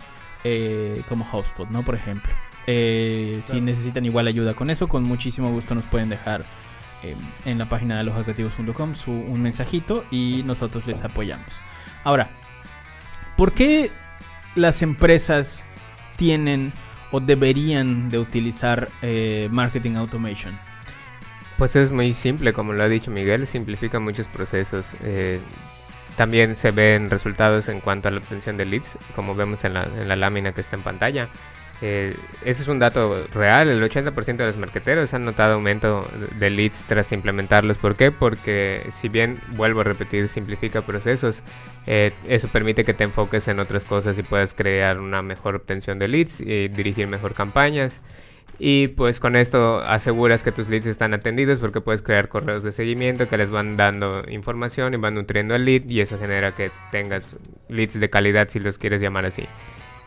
eh, 0.46 1.01
como 1.10 1.25
HubSpot, 1.29 1.69
¿no? 1.69 1.84
Por 1.84 1.96
ejemplo. 1.96 2.31
Eh, 2.67 3.41
Si 3.43 3.60
necesitan 3.60 4.05
igual 4.05 4.27
ayuda 4.27 4.53
con 4.53 4.69
eso, 4.69 4.88
con 4.88 5.03
muchísimo 5.03 5.51
gusto 5.51 5.75
nos 5.75 5.84
pueden 5.84 6.08
dejar 6.08 6.46
eh, 7.03 7.15
en 7.43 7.58
la 7.58 7.67
página 7.67 7.96
de 7.96 8.00
alojacreativos.com 8.00 8.96
su, 8.96 9.12
un 9.12 9.41
mensajito 9.41 10.05
y 10.10 10.41
nosotros 10.46 10.88
les 10.88 11.03
apoyamos. 11.03 11.60
Ahora, 12.05 12.29
¿por 13.36 13.51
qué 13.51 13.91
las 14.55 14.81
empresas 14.81 15.65
tienen 16.15 16.72
deberían 17.19 18.10
de 18.10 18.19
utilizar 18.19 18.89
eh, 19.01 19.48
marketing 19.51 19.95
automation? 19.95 20.57
Pues 21.57 21.75
es 21.75 21.91
muy 21.91 22.13
simple, 22.13 22.53
como 22.53 22.74
lo 22.74 22.84
ha 22.84 22.88
dicho 22.89 23.12
Miguel, 23.12 23.48
simplifica 23.48 24.00
muchos 24.00 24.27
procesos. 24.27 24.95
eh, 25.03 25.39
también 26.17 26.55
se 26.55 26.72
ven 26.72 27.10
resultados 27.10 27.67
en 27.67 27.81
cuanto 27.81 28.07
a 28.07 28.12
la 28.12 28.19
obtención 28.19 28.55
de 28.55 28.63
leads, 28.63 28.98
como 29.15 29.36
vemos 29.36 29.65
en 29.65 29.74
la 29.74 30.15
lámina 30.15 30.53
que 30.53 30.62
está 30.62 30.77
en 30.77 30.81
pantalla. 30.81 31.29
Eh, 31.82 32.15
ese 32.44 32.62
es 32.62 32.67
un 32.67 32.79
dato 32.79 33.25
real, 33.34 33.67
el 33.67 33.84
80% 33.84 34.38
de 34.38 34.46
los 34.46 34.58
marqueteros 34.58 35.13
han 35.13 35.24
notado 35.24 35.55
aumento 35.55 36.08
de 36.39 36.50
leads 36.50 36.86
tras 36.86 37.12
implementarlos. 37.12 37.77
¿Por 37.77 37.96
qué? 37.96 38.12
Porque 38.12 38.86
si 38.91 39.10
bien, 39.10 39.39
vuelvo 39.55 39.82
a 39.82 39.84
repetir, 39.84 40.29
simplifica 40.29 40.86
procesos, 40.86 41.44
eh, 41.86 42.13
eso 42.27 42.48
permite 42.48 42.86
que 42.86 42.94
te 42.94 43.03
enfoques 43.03 43.48
en 43.48 43.60
otras 43.60 43.86
cosas 43.86 44.17
y 44.17 44.24
puedas 44.24 44.53
crear 44.53 45.00
una 45.01 45.22
mejor 45.22 45.55
obtención 45.55 46.00
de 46.00 46.08
leads 46.08 46.41
y 46.41 46.70
dirigir 46.70 47.08
mejor 47.08 47.34
campañas. 47.34 48.01
Y 48.58 48.88
pues 48.89 49.20
con 49.20 49.36
esto 49.36 49.79
aseguras 49.82 50.41
que 50.44 50.51
tus 50.53 50.70
leads 50.70 50.88
están 50.88 51.13
atendidos 51.13 51.60
porque 51.60 51.82
puedes 51.82 52.01
crear 52.01 52.29
correos 52.29 52.63
de 52.63 52.72
seguimiento 52.72 53.27
que 53.27 53.38
les 53.38 53.50
van 53.50 53.75
dando 53.75 54.24
información 54.29 54.94
y 54.94 54.98
van 54.98 55.15
nutriendo 55.15 55.55
al 55.55 55.65
lead 55.65 55.89
y 55.89 56.00
eso 56.00 56.17
genera 56.17 56.55
que 56.55 56.72
tengas 56.89 57.36
leads 57.67 58.00
de 58.00 58.10
calidad 58.10 58.48
si 58.48 58.62
los 58.62 58.77
quieres 58.77 59.01
llamar 59.01 59.25
así. 59.25 59.46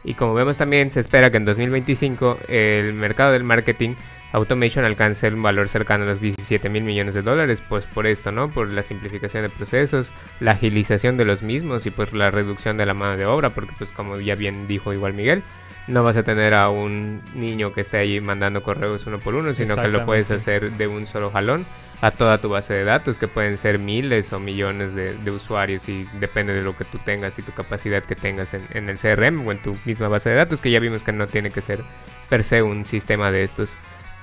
Y 0.05 0.15
como 0.15 0.35
vemos 0.35 0.57
también 0.57 0.91
se 0.91 1.01
espera 1.01 1.31
que 1.31 1.37
en 1.37 1.45
2025 1.45 2.39
el 2.49 2.93
mercado 2.95 3.33
del 3.33 3.45
marketing 3.45 3.95
automation 4.33 4.85
alcance 4.85 5.29
un 5.29 5.43
valor 5.43 5.69
cercano 5.69 6.05
a 6.05 6.09
los 6.09 6.21
17 6.21 6.69
mil 6.69 6.83
millones 6.83 7.15
de 7.15 7.23
dólares, 7.23 7.63
pues 7.67 7.87
por 7.87 8.07
esto, 8.07 8.31
¿no? 8.31 8.51
Por 8.51 8.71
la 8.71 8.83
simplificación 8.83 9.43
de 9.43 9.49
procesos, 9.49 10.13
la 10.41 10.53
agilización 10.53 11.17
de 11.17 11.25
los 11.25 11.43
mismos 11.43 11.87
y 11.87 11.91
pues 11.91 12.13
la 12.13 12.31
reducción 12.31 12.77
de 12.77 12.87
la 12.87 12.95
mano 12.95 13.17
de 13.17 13.27
obra, 13.27 13.51
porque 13.51 13.73
pues 13.79 13.93
como 13.93 14.19
ya 14.21 14.35
bien 14.35 14.69
dijo 14.69 14.93
igual 14.93 15.15
Miguel, 15.15 15.43
no 15.89 16.05
vas 16.05 16.17
a 16.17 16.23
tener 16.23 16.55
a 16.55 16.69
un 16.69 17.23
niño 17.35 17.73
que 17.73 17.81
esté 17.81 17.97
ahí 17.97 18.21
mandando 18.21 18.63
correos 18.63 19.07
uno 19.07 19.19
por 19.19 19.35
uno, 19.35 19.55
sino 19.55 19.75
que 19.77 19.89
lo 19.89 20.05
puedes 20.05 20.31
hacer 20.31 20.73
de 20.73 20.87
un 20.87 21.07
solo 21.07 21.31
jalón 21.31 21.67
a 22.01 22.11
toda 22.11 22.41
tu 22.41 22.49
base 22.49 22.75
de 22.75 22.85
datos, 22.85 23.19
que 23.19 23.27
pueden 23.27 23.59
ser 23.59 23.79
miles 23.79 24.33
o 24.33 24.39
millones 24.39 24.95
de, 24.95 25.31
usuarios 25.31 25.89
y 25.89 26.05
depende 26.21 26.53
de 26.53 26.63
lo 26.63 26.77
que 26.77 26.85
tú 26.85 26.99
tengas 26.99 27.39
y 27.39 27.43
tu 27.43 27.53
capacidad 27.53 28.03
que 28.05 28.15
tengas 28.15 28.55
en, 28.55 28.67
en, 28.73 28.89
el 28.89 28.99
CRM 28.99 29.47
o 29.47 29.53
en 29.53 29.61
tu 29.61 29.77
misma 29.85 30.09
base 30.09 30.31
de 30.31 30.37
datos, 30.37 30.61
que 30.61 30.71
ya 30.71 30.79
vimos 30.79 31.03
que 31.03 31.13
no 31.13 31.27
tiene 31.27 31.51
que 31.51 31.61
ser 31.61 31.83
per 32.29 32.45
se 32.45 32.63
un 32.63 32.85
sistema 32.85 33.31
de 33.31 33.43
estos. 33.43 33.71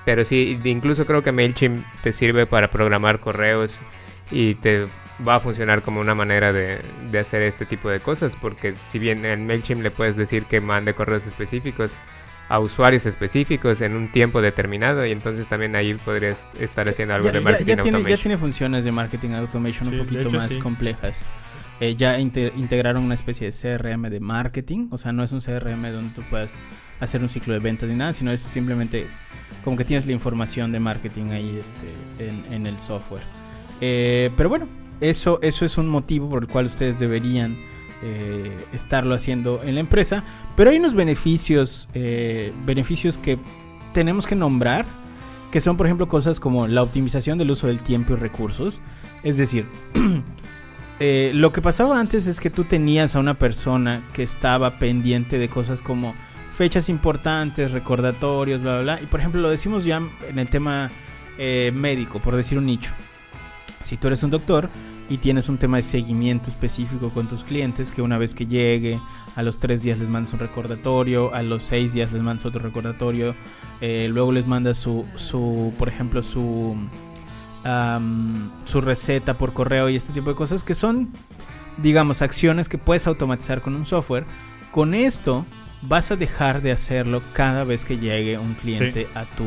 Pero 0.04 0.24
sí, 0.24 0.58
incluso 0.64 1.04
creo 1.04 1.22
que 1.22 1.32
MailChimp 1.32 1.84
te 2.02 2.12
sirve 2.12 2.46
para 2.46 2.70
programar 2.70 3.20
correos 3.20 3.82
y 4.30 4.54
te 4.54 4.86
va 5.26 5.36
a 5.36 5.40
funcionar 5.40 5.82
como 5.82 6.00
una 6.00 6.14
manera 6.14 6.52
de, 6.52 6.80
hacer 7.18 7.42
este 7.42 7.66
tipo 7.66 7.88
de 7.88 8.00
cosas, 8.00 8.36
porque 8.36 8.74
si 8.86 8.98
bien 8.98 9.24
en 9.24 9.46
MailChimp 9.46 9.82
le 9.82 9.90
puedes 9.90 10.16
decir 10.16 10.44
que 10.44 10.60
mande 10.60 10.94
correos 10.94 11.26
específicos 11.26 11.98
a 12.48 12.60
usuarios 12.60 13.06
específicos 13.06 13.80
en 13.80 13.96
un 13.96 14.12
tiempo 14.12 14.40
determinado 14.40 15.04
y 15.04 15.10
entonces 15.10 15.48
también 15.48 15.74
ahí 15.74 15.94
podrías 15.94 16.46
estar 16.60 16.88
haciendo 16.88 17.14
algo 17.14 17.32
de 17.32 17.40
marketing 17.40 17.76
ya, 17.76 17.82
tiene, 17.82 18.02
ya, 18.08 18.16
tiene, 18.16 18.38
funciones 18.38 18.84
de 18.84 18.92
marketing 18.92 19.30
automation 19.30 19.88
un 19.88 19.98
poquito 19.98 20.30
más 20.30 20.56
complejas. 20.58 21.26
Eh, 21.80 21.94
ya 21.94 22.18
integraron 22.18 23.04
una 23.04 23.14
especie 23.14 23.50
de 23.50 23.52
CRM 23.52 24.08
de 24.08 24.20
marketing, 24.20 24.88
o 24.90 24.98
sea, 24.98 25.12
no 25.12 25.22
es 25.22 25.32
un 25.32 25.40
CRM 25.40 25.82
donde 25.92 26.08
tú 26.14 26.22
puedas 26.30 26.62
hacer 27.00 27.20
un 27.20 27.28
ciclo 27.28 27.52
de 27.52 27.60
ventas 27.60 27.88
ni 27.88 27.96
nada, 27.96 28.14
sino 28.14 28.30
es 28.30 28.40
simplemente 28.40 29.08
como 29.62 29.76
que 29.76 29.84
tienes 29.84 30.06
la 30.06 30.12
información 30.12 30.72
de 30.72 30.80
marketing 30.80 31.32
ahí 31.32 31.58
este, 31.58 32.54
en, 32.54 32.66
el 32.66 32.78
software. 32.78 33.24
Eh, 33.82 34.30
pero 34.36 34.48
bueno, 34.48 34.68
eso, 35.00 35.38
eso 35.42 35.64
es 35.64 35.78
un 35.78 35.88
motivo 35.88 36.28
por 36.28 36.42
el 36.42 36.48
cual 36.48 36.66
ustedes 36.66 36.98
deberían 36.98 37.56
eh, 38.02 38.56
estarlo 38.72 39.14
haciendo 39.14 39.62
en 39.62 39.74
la 39.74 39.80
empresa. 39.80 40.22
Pero 40.54 40.70
hay 40.70 40.78
unos 40.78 40.94
beneficios, 40.94 41.88
eh, 41.94 42.52
beneficios 42.64 43.16
que 43.18 43.38
tenemos 43.92 44.26
que 44.26 44.34
nombrar, 44.34 44.84
que 45.50 45.60
son 45.60 45.76
por 45.76 45.86
ejemplo 45.86 46.06
cosas 46.06 46.38
como 46.38 46.66
la 46.66 46.82
optimización 46.82 47.38
del 47.38 47.50
uso 47.50 47.66
del 47.66 47.80
tiempo 47.80 48.12
y 48.12 48.16
recursos. 48.16 48.80
Es 49.22 49.38
decir, 49.38 49.66
eh, 51.00 51.30
lo 51.34 51.52
que 51.52 51.62
pasaba 51.62 51.98
antes 51.98 52.26
es 52.26 52.38
que 52.38 52.50
tú 52.50 52.64
tenías 52.64 53.16
a 53.16 53.20
una 53.20 53.38
persona 53.38 54.02
que 54.12 54.22
estaba 54.22 54.78
pendiente 54.78 55.38
de 55.38 55.48
cosas 55.48 55.80
como 55.80 56.14
fechas 56.52 56.88
importantes, 56.88 57.70
recordatorios, 57.70 58.60
bla, 58.60 58.80
bla, 58.80 58.96
bla. 58.96 59.02
Y 59.02 59.06
por 59.06 59.20
ejemplo 59.20 59.40
lo 59.40 59.50
decimos 59.50 59.84
ya 59.84 60.02
en 60.28 60.38
el 60.38 60.48
tema 60.48 60.90
médico, 61.38 62.18
por 62.18 62.36
decir 62.36 62.58
un 62.58 62.66
nicho. 62.66 62.92
Si 63.86 63.96
tú 63.96 64.08
eres 64.08 64.24
un 64.24 64.32
doctor 64.32 64.68
y 65.08 65.18
tienes 65.18 65.48
un 65.48 65.58
tema 65.58 65.76
de 65.76 65.84
seguimiento 65.84 66.50
específico 66.50 67.10
con 67.10 67.28
tus 67.28 67.44
clientes, 67.44 67.92
que 67.92 68.02
una 68.02 68.18
vez 68.18 68.34
que 68.34 68.44
llegue, 68.44 69.00
a 69.36 69.44
los 69.44 69.60
tres 69.60 69.80
días 69.84 70.00
les 70.00 70.08
mandas 70.08 70.32
un 70.32 70.40
recordatorio, 70.40 71.32
a 71.32 71.44
los 71.44 71.62
seis 71.62 71.92
días 71.92 72.10
les 72.10 72.20
mandas 72.20 72.46
otro 72.46 72.60
recordatorio, 72.60 73.36
eh, 73.80 74.08
luego 74.10 74.32
les 74.32 74.44
mandas 74.44 74.76
su, 74.76 75.06
su, 75.14 75.72
por 75.78 75.88
ejemplo, 75.88 76.24
su, 76.24 76.76
su 78.64 78.80
receta 78.80 79.38
por 79.38 79.52
correo 79.52 79.88
y 79.88 79.94
este 79.94 80.12
tipo 80.12 80.30
de 80.30 80.34
cosas 80.36 80.64
que 80.64 80.74
son, 80.74 81.08
digamos, 81.76 82.22
acciones 82.22 82.68
que 82.68 82.78
puedes 82.78 83.06
automatizar 83.06 83.62
con 83.62 83.76
un 83.76 83.86
software. 83.86 84.26
Con 84.72 84.94
esto 84.94 85.46
vas 85.82 86.10
a 86.10 86.16
dejar 86.16 86.60
de 86.60 86.72
hacerlo 86.72 87.22
cada 87.34 87.62
vez 87.62 87.84
que 87.84 87.98
llegue 87.98 88.36
un 88.36 88.54
cliente 88.54 89.06
a, 89.14 89.26
tu, 89.36 89.44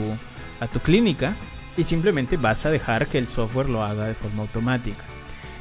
a 0.61 0.67
tu 0.67 0.79
clínica 0.79 1.35
y 1.77 1.83
simplemente 1.83 2.37
vas 2.37 2.65
a 2.65 2.71
dejar 2.71 3.07
que 3.07 3.17
el 3.17 3.27
software 3.27 3.69
lo 3.69 3.83
haga 3.83 4.07
de 4.07 4.15
forma 4.15 4.43
automática. 4.43 5.03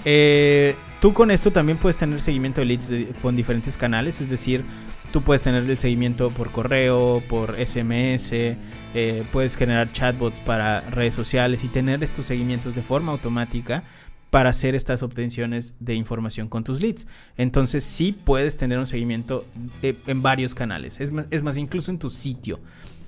Eh, 0.05 0.75
tú 1.01 1.13
con 1.13 1.31
esto 1.31 1.51
también 1.51 1.79
puedes 1.79 1.97
tener 1.97 2.21
seguimiento 2.21 2.61
de 2.61 2.67
leads 2.67 2.91
con 3.21 3.37
diferentes 3.37 3.77
canales, 3.77 4.21
es 4.21 4.31
decir, 4.31 4.65
tú 5.13 5.23
puedes 5.23 5.43
tener 5.43 5.69
el 5.69 5.79
seguimiento 5.79 6.31
por 6.31 6.51
correo, 6.53 7.23
por 7.29 7.57
SMS, 7.59 8.33
eh, 8.33 9.25
puedes 9.33 9.57
generar 9.57 9.93
chatbots 9.93 10.41
para 10.41 10.83
redes 10.83 11.15
sociales 11.15 11.65
y 11.65 11.69
tener 11.69 12.03
estos 12.03 12.27
seguimientos 12.27 12.75
de 12.75 12.83
forma 12.83 13.13
automática 13.13 13.85
para 14.31 14.51
hacer 14.51 14.75
estas 14.75 15.03
obtenciones 15.03 15.75
de 15.81 15.95
información 15.95 16.49
con 16.49 16.63
tus 16.63 16.83
leads. 16.83 17.07
Entonces 17.37 17.85
sí 17.85 18.13
puedes 18.13 18.57
tener 18.57 18.79
un 18.79 18.87
seguimiento 18.87 19.47
en 19.83 20.23
varios 20.23 20.55
canales, 20.55 21.01
es 21.01 21.11
más, 21.11 21.29
es 21.31 21.43
más 21.43 21.57
incluso 21.57 21.91
en 21.91 21.99
tu 21.99 22.11
sitio. 22.11 22.61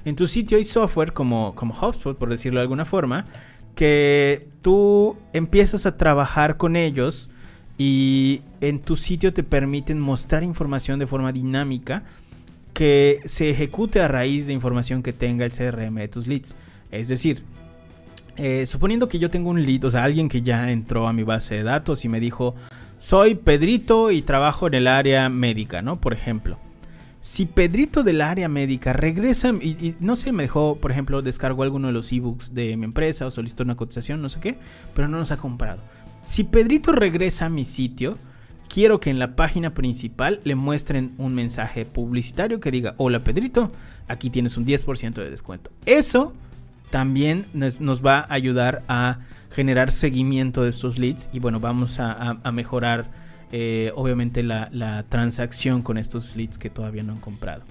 En 0.05 0.17
tu 0.17 0.27
sitio 0.27 0.57
hay 0.57 0.65
software 0.65 1.13
como, 1.13 1.55
como 1.55 1.75
HubSpot, 1.75 2.17
por 2.17 2.31
decirlo 2.31 2.61
de 2.61 2.63
alguna 2.63 2.85
forma, 2.85 3.27
que 3.75 4.49
tú 4.63 5.17
empiezas 5.33 5.87
a 5.87 5.97
trabajar 5.97 6.57
con 6.57 6.77
ellos 6.77 7.31
y 7.77 8.43
en 8.61 8.81
tu 8.81 8.97
sitio 8.97 9.33
te 9.33 9.43
permiten 9.43 10.01
mostrar 10.01 10.43
información 10.43 10.99
de 10.99 11.07
forma 11.07 11.33
dinámica 11.33 12.03
que 12.73 13.21
se 13.25 13.51
ejecute 13.51 14.01
a 14.01 14.09
raíz 14.09 14.47
de 14.47 14.53
información 14.53 15.03
que 15.03 15.13
tenga 15.13 15.45
el 15.45 15.53
CRM 15.53 15.97
de 15.97 16.09
tus 16.09 16.27
leads. 16.27 16.55
Es 16.91 17.09
decir, 17.09 17.43
eh, 18.37 18.65
suponiendo 18.67 19.09
que 19.09 19.19
yo 19.19 19.29
tengo 19.29 19.51
un 19.51 19.65
lead, 19.65 19.85
o 19.85 19.91
sea, 19.91 20.05
alguien 20.05 20.29
que 20.29 20.43
ya 20.43 20.71
entró 20.71 21.07
a 21.07 21.13
mi 21.13 21.25
base 21.25 21.57
de 21.57 21.63
datos 21.63 22.05
y 22.05 22.09
me 22.09 22.21
dijo, 22.21 22.55
soy 22.97 23.35
Pedrito 23.35 24.11
y 24.11 24.23
trabajo 24.23 24.67
en 24.67 24.75
el 24.75 24.87
área 24.87 25.29
médica, 25.29 25.83
¿no? 25.83 26.01
Por 26.01 26.15
ejemplo 26.15 26.59
si 27.23 27.45
Pedrito 27.45 28.03
del 28.03 28.23
área 28.23 28.49
médica 28.49 28.93
regresa 28.93 29.51
y, 29.51 29.95
no 30.01 30.17
sé, 30.17 30.33
me 30.33 30.45
dejó, 30.45 30.77
por 30.77 30.91
ejemplo, 30.91 31.21
descargó 31.21 31.63
alguno 31.63 31.89
de 31.89 31.93
los 31.93 32.11
ebooks 32.13 32.55
de 32.55 32.77
mi 32.79 32.85
empresa 32.85 33.27
o 33.27 33.31
solicitó 33.31 33.63
una 33.63 33.77
cotización, 33.77 34.23
no 34.23 34.31
sé 34.31 34.41
qué, 34.41 34.59
pero 34.95 35.07
no 35.07 35.19
nos 35.19 35.31
ha 35.31 35.37
comprado. 35.37 35.83
Si 36.23 36.45
Pedrito 36.45 36.93
regresa 36.93 37.47
a 37.47 37.51
mi 37.51 37.67
sitio, 37.67 38.17
quiero 38.69 39.01
que 39.01 39.11
en 39.11 39.19
la 39.19 39.37
página 39.37 39.75
principal 39.75 40.41
le 40.45 40.55
muestren 40.55 41.13
un 41.19 41.35
mensaje 41.35 41.85
publicitario 41.85 42.59
que 42.59 42.71
diga, 42.71 42.95
hola 42.97 43.21
Pedrito, 43.21 43.71
aquí 44.09 44.31
tienes 44.31 44.57
un 44.57 44.65
10% 44.65 45.15
de 45.15 45.31
descuento. 45.31 45.71
Eso 45.85 46.33
también 46.89 47.47
nos, 47.53 48.05
va 48.05 48.21
a 48.21 48.33
ayudar 48.33 48.83
a 48.89 49.19
generar 49.51 49.91
seguimiento 49.91 50.63
de 50.63 50.71
estos 50.71 50.99
leads 50.99 51.29
y 51.35 51.39
bueno, 51.39 51.61
vamos 51.61 51.99
a 52.01 52.51
mejorar 52.51 53.20
eh, 53.53 53.91
obviamente 53.97 54.43
la, 54.43 55.05
transacción 55.09 55.83
con 55.83 55.99
estos 55.99 56.37
leads 56.37 56.59
que 56.59 56.71
todavía 56.71 57.03
no 57.03 57.15
han 57.15 57.21
comprado. 57.21 57.65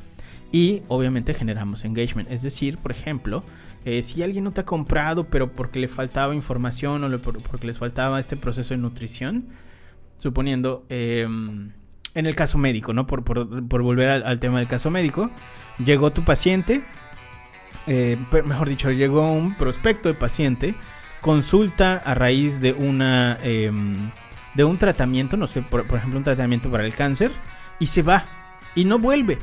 Y 0.52 0.82
obviamente 0.88 1.34
generamos 1.34 1.86
engagement. 1.86 2.30
Es 2.32 2.42
decir, 2.42 2.78
por 2.80 2.92
ejemplo, 2.92 3.44
eh, 3.86 4.04
si 4.04 4.24
alguien 4.24 4.44
no 4.44 4.52
te 4.52 4.62
ha 4.62 4.66
comprado, 4.66 5.26
pero 5.28 5.52
porque 5.52 5.80
le 5.80 5.88
faltaba 5.88 6.36
información 6.36 7.04
o 7.04 7.22
porque 7.22 7.68
les 7.68 7.78
faltaba 7.78 8.20
este 8.20 8.36
proceso 8.36 8.74
de 8.74 8.80
nutrición, 8.80 9.48
suponiendo, 10.18 10.86
em, 10.90 11.72
en 12.14 12.26
el 12.26 12.36
caso 12.36 12.58
médico, 12.58 12.94
¿no? 12.94 13.08
Por, 13.08 13.24
volver 13.24 14.10
al, 14.10 14.40
tema 14.40 14.60
del 14.60 14.68
caso 14.68 14.90
médico, 14.90 15.32
llegó 15.84 16.12
tu 16.12 16.26
paciente, 16.26 16.84
eh, 17.88 18.18
mejor 18.44 18.68
dicho, 18.68 18.92
llegó 18.92 19.32
un 19.32 19.56
prospecto 19.56 20.10
de 20.10 20.16
paciente, 20.16 20.76
consulta 21.22 21.98
a 21.98 22.16
raíz 22.16 22.60
de 22.60 22.74
una 22.74 23.38
em, 23.44 24.12
de 24.60 24.66
un 24.66 24.78
tratamiento, 24.78 25.38
no 25.38 25.48
sé, 25.48 25.62
por, 25.62 25.86
ejemplo, 25.90 26.18
un 26.18 26.26
tratamiento 26.26 26.70
para 26.70 26.86
el 26.86 26.94
cáncer, 26.94 27.32
y 27.80 27.88
se 27.88 28.02
va, 28.02 28.26
y 28.76 28.84
no 28.84 29.00
vuelve. 29.00 29.40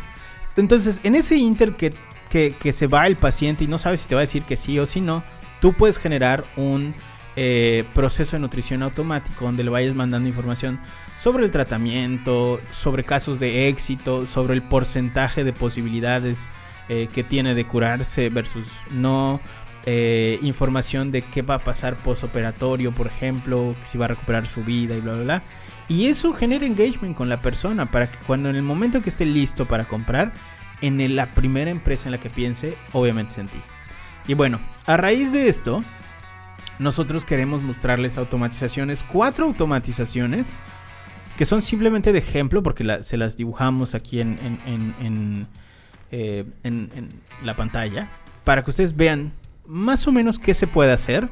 Entonces, 0.58 1.00
en 1.04 1.14
ese 1.14 1.36
inter 1.36 1.74
que, 1.74 1.94
que, 2.28 2.72
se 2.72 2.86
va 2.86 3.06
el 3.06 3.16
paciente 3.16 3.64
y 3.64 3.66
no 3.66 3.78
sabes 3.78 4.00
si 4.00 4.08
te 4.08 4.14
va 4.14 4.20
a 4.20 4.28
decir 4.28 4.42
que 4.42 4.56
sí 4.56 4.78
o 4.78 4.84
si 4.84 5.00
no, 5.00 5.24
tú 5.62 5.72
puedes 5.72 5.96
generar 5.96 6.44
un 6.56 6.94
eh, 7.34 7.84
proceso 7.94 8.36
de 8.36 8.40
nutrición 8.40 8.82
automático 8.82 9.46
donde 9.46 9.64
le 9.64 9.70
vayas 9.70 9.94
mandando 9.94 10.28
información 10.28 10.80
sobre 11.14 11.46
el 11.46 11.50
tratamiento, 11.50 12.60
sobre 12.70 13.02
casos 13.02 13.40
de 13.40 13.68
éxito, 13.68 14.26
sobre 14.26 14.52
el 14.52 14.62
porcentaje 14.64 15.44
de 15.44 15.54
posibilidades 15.54 16.46
eh, 16.90 17.08
que 17.10 17.24
tiene 17.24 17.54
de 17.54 17.66
curarse 17.66 18.28
versus 18.28 18.66
no, 18.90 19.40
eh, 19.86 20.38
información 20.42 21.12
de 21.12 21.22
qué 21.22 21.42
va 21.42 21.54
a 21.54 21.64
pasar 21.64 21.96
postoperatorio, 21.96 22.92
por 22.92 23.06
ejemplo, 23.06 23.74
si 23.82 23.96
va 23.96 24.06
a 24.06 24.08
recuperar 24.08 24.46
su 24.46 24.64
vida 24.64 24.96
y 24.96 25.00
bla, 25.00 25.14
bla, 25.14 25.22
bla. 25.22 25.42
Y 25.88 26.06
eso 26.06 26.34
genera 26.34 26.66
engagement 26.66 27.16
con 27.16 27.28
la 27.28 27.40
persona 27.40 27.90
para 27.90 28.10
que 28.10 28.18
cuando 28.26 28.50
en 28.50 28.56
el 28.56 28.62
momento 28.62 29.00
que 29.00 29.08
esté 29.08 29.24
listo 29.24 29.66
para 29.66 29.86
comprar, 29.86 30.32
en 30.82 31.16
la 31.16 31.30
primera 31.30 31.70
empresa 31.70 32.08
en 32.08 32.12
la 32.12 32.20
que 32.20 32.28
piense, 32.28 32.76
obviamente 32.92 33.34
sentí. 33.34 33.58
Y 34.28 34.34
bueno, 34.34 34.60
a 34.86 34.96
raíz 34.96 35.32
de 35.32 35.48
esto, 35.48 35.82
nosotros 36.78 37.24
queremos 37.24 37.62
mostrarles 37.62 38.18
automatizaciones, 38.18 39.02
cuatro 39.04 39.46
automatizaciones 39.46 40.58
que 41.36 41.46
son 41.46 41.62
simplemente 41.62 42.12
de 42.12 42.18
ejemplo 42.18 42.62
porque 42.62 43.02
se 43.02 43.16
las 43.16 43.36
dibujamos 43.36 43.94
aquí 43.94 44.20
en, 44.20 44.38
en, 44.66 45.46
eh, 46.10 46.44
en, 46.62 47.08
la 47.42 47.54
pantalla 47.54 48.08
para 48.44 48.64
que 48.64 48.70
ustedes 48.70 48.96
vean 48.96 49.32
más 49.68 50.06
o 50.06 50.12
menos 50.12 50.38
qué 50.38 50.54
se 50.54 50.66
puede 50.66 50.92
hacer. 50.92 51.28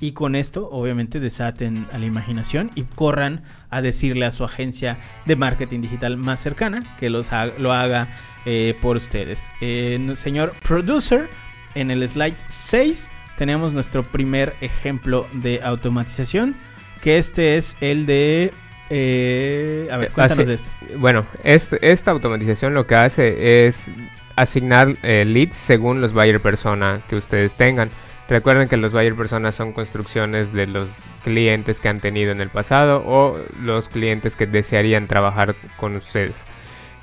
Y 0.00 0.12
con 0.12 0.36
esto, 0.36 0.68
obviamente, 0.70 1.18
desaten 1.18 1.88
a 1.92 1.98
la 1.98 2.06
imaginación 2.06 2.70
y 2.76 2.84
corran 2.84 3.42
a 3.68 3.82
decirle 3.82 4.26
a 4.26 4.30
su 4.30 4.44
agencia 4.44 4.98
de 5.26 5.34
marketing 5.34 5.80
digital 5.80 6.16
más 6.16 6.40
cercana 6.40 6.96
que 6.98 7.10
los 7.10 7.30
lo 7.58 7.72
haga 7.72 8.08
eh, 8.46 8.76
por 8.80 8.96
ustedes. 8.96 9.50
Eh, 9.60 10.12
señor 10.14 10.54
producer, 10.62 11.28
en 11.74 11.90
el 11.90 12.08
slide 12.08 12.36
6 12.48 13.10
tenemos 13.36 13.72
nuestro 13.72 14.02
primer 14.02 14.54
ejemplo 14.60 15.26
de 15.32 15.60
automatización, 15.62 16.56
que 17.00 17.18
este 17.18 17.56
es 17.56 17.76
el 17.80 18.06
de... 18.06 18.52
Eh, 18.90 19.88
a 19.90 19.96
ver, 19.96 20.10
cuéntanos 20.12 20.46
de 20.46 20.54
este. 20.54 20.70
Bueno, 20.96 21.26
este, 21.44 21.78
esta 21.92 22.10
automatización 22.10 22.72
lo 22.72 22.86
que 22.86 22.94
hace 22.94 23.66
es 23.66 23.92
asignar 24.40 24.96
eh, 25.02 25.24
leads 25.24 25.56
según 25.56 26.00
los 26.00 26.12
buyer 26.12 26.40
persona 26.40 27.00
que 27.08 27.16
ustedes 27.16 27.56
tengan. 27.56 27.90
Recuerden 28.28 28.68
que 28.68 28.76
los 28.76 28.92
buyer 28.92 29.16
personas 29.16 29.54
son 29.54 29.72
construcciones 29.72 30.52
de 30.52 30.66
los 30.66 30.88
clientes 31.24 31.80
que 31.80 31.88
han 31.88 32.00
tenido 32.00 32.30
en 32.30 32.40
el 32.40 32.50
pasado 32.50 33.02
o 33.06 33.38
los 33.62 33.88
clientes 33.88 34.36
que 34.36 34.46
desearían 34.46 35.06
trabajar 35.06 35.54
con 35.76 35.96
ustedes. 35.96 36.44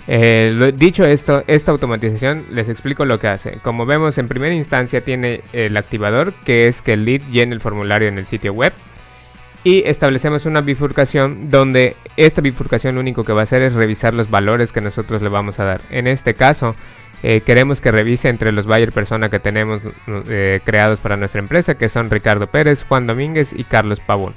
Eh, 0.08 0.74
dicho 0.76 1.04
esto, 1.04 1.44
esta 1.48 1.72
automatización 1.72 2.46
les 2.52 2.70
explico 2.70 3.06
lo 3.06 3.18
que 3.20 3.28
hace. 3.28 3.58
Como 3.64 3.88
vemos, 3.88 4.18
en 4.18 4.28
primera 4.28 4.54
instancia 4.54 5.04
tiene 5.04 5.42
el 5.52 5.78
activador, 5.78 6.34
que 6.46 6.68
es 6.68 6.82
que 6.82 6.94
el 6.94 7.06
lead 7.06 7.22
llene 7.32 7.56
el 7.56 7.62
formulario 7.62 8.08
en 8.08 8.20
el 8.20 8.28
sitio 8.28 8.54
web. 8.54 8.74
Y 9.64 9.82
establecemos 9.88 10.46
una 10.46 10.62
bifurcación 10.62 11.50
donde 11.50 11.96
esta 12.18 12.42
bifurcación 12.42 12.94
lo 12.94 13.02
único 13.02 13.24
que 13.24 13.34
va 13.34 13.40
a 13.40 13.44
hacer 13.46 13.64
es 13.64 13.74
revisar 13.74 14.14
los 14.14 14.30
valores 14.30 14.72
que 14.72 14.80
nosotros 14.80 15.24
le 15.24 15.30
vamos 15.30 15.60
a 15.60 15.64
dar. 15.64 15.82
En 15.90 16.06
este 16.06 16.36
caso, 16.36 16.76
eh, 17.24 17.42
queremos 17.42 17.82
que 17.82 17.92
revise 17.92 18.30
entre 18.30 18.52
los 18.52 18.66
buyer 18.66 18.92
persona 18.92 19.30
que 19.30 19.40
tenemos 19.40 19.82
eh, 20.28 20.60
creados 20.64 21.00
para 21.02 21.18
nuestra 21.18 21.42
empresa, 21.42 21.76
que 21.76 21.90
son 21.90 22.10
Ricardo 22.10 22.48
Pérez, 22.48 22.86
Juan 22.88 23.08
Domínguez 23.08 23.54
y 23.54 23.64
Carlos 23.64 24.00
Pavón. 24.00 24.34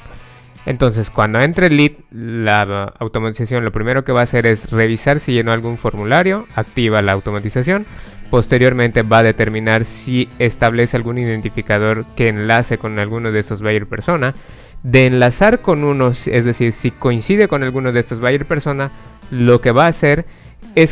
Entonces, 0.67 1.09
cuando 1.09 1.41
entre 1.41 1.69
el 1.69 1.77
lead, 1.79 1.93
la 2.11 2.93
automatización 2.99 3.65
lo 3.65 3.73
primero 3.73 4.05
que 4.05 4.13
va 4.13 4.21
a 4.21 4.25
hacer 4.25 4.47
es 4.47 4.71
revisar 4.71 5.19
si 5.19 5.33
llenó 5.33 5.53
algún 5.53 5.79
formulario, 5.79 6.47
activa 6.55 7.01
la 7.01 7.13
automatización. 7.13 7.87
Posteriormente 8.31 9.03
va 9.03 9.21
a 9.21 9.23
determinar 9.23 9.87
si 9.87 10.29
establece 10.39 10.97
algún 10.97 11.17
identificador 11.17 12.05
que 12.17 12.29
enlace 12.29 12.77
con 12.77 12.99
alguno 12.99 13.33
de 13.33 13.39
estos 13.39 13.63
buyer 13.63 13.87
persona. 13.87 14.35
De 14.83 15.07
enlazar 15.07 15.61
con 15.63 15.85
uno, 15.85 16.11
es 16.11 16.45
decir, 16.45 16.73
si 16.73 16.91
coincide 16.91 17.49
con 17.49 17.63
alguno 17.63 17.91
de 17.91 18.01
estos 18.01 18.21
buyer 18.21 18.45
persona, 18.45 18.91
lo 19.31 19.63
que 19.63 19.73
va 19.73 19.87
a 19.87 19.89
hacer 19.89 20.27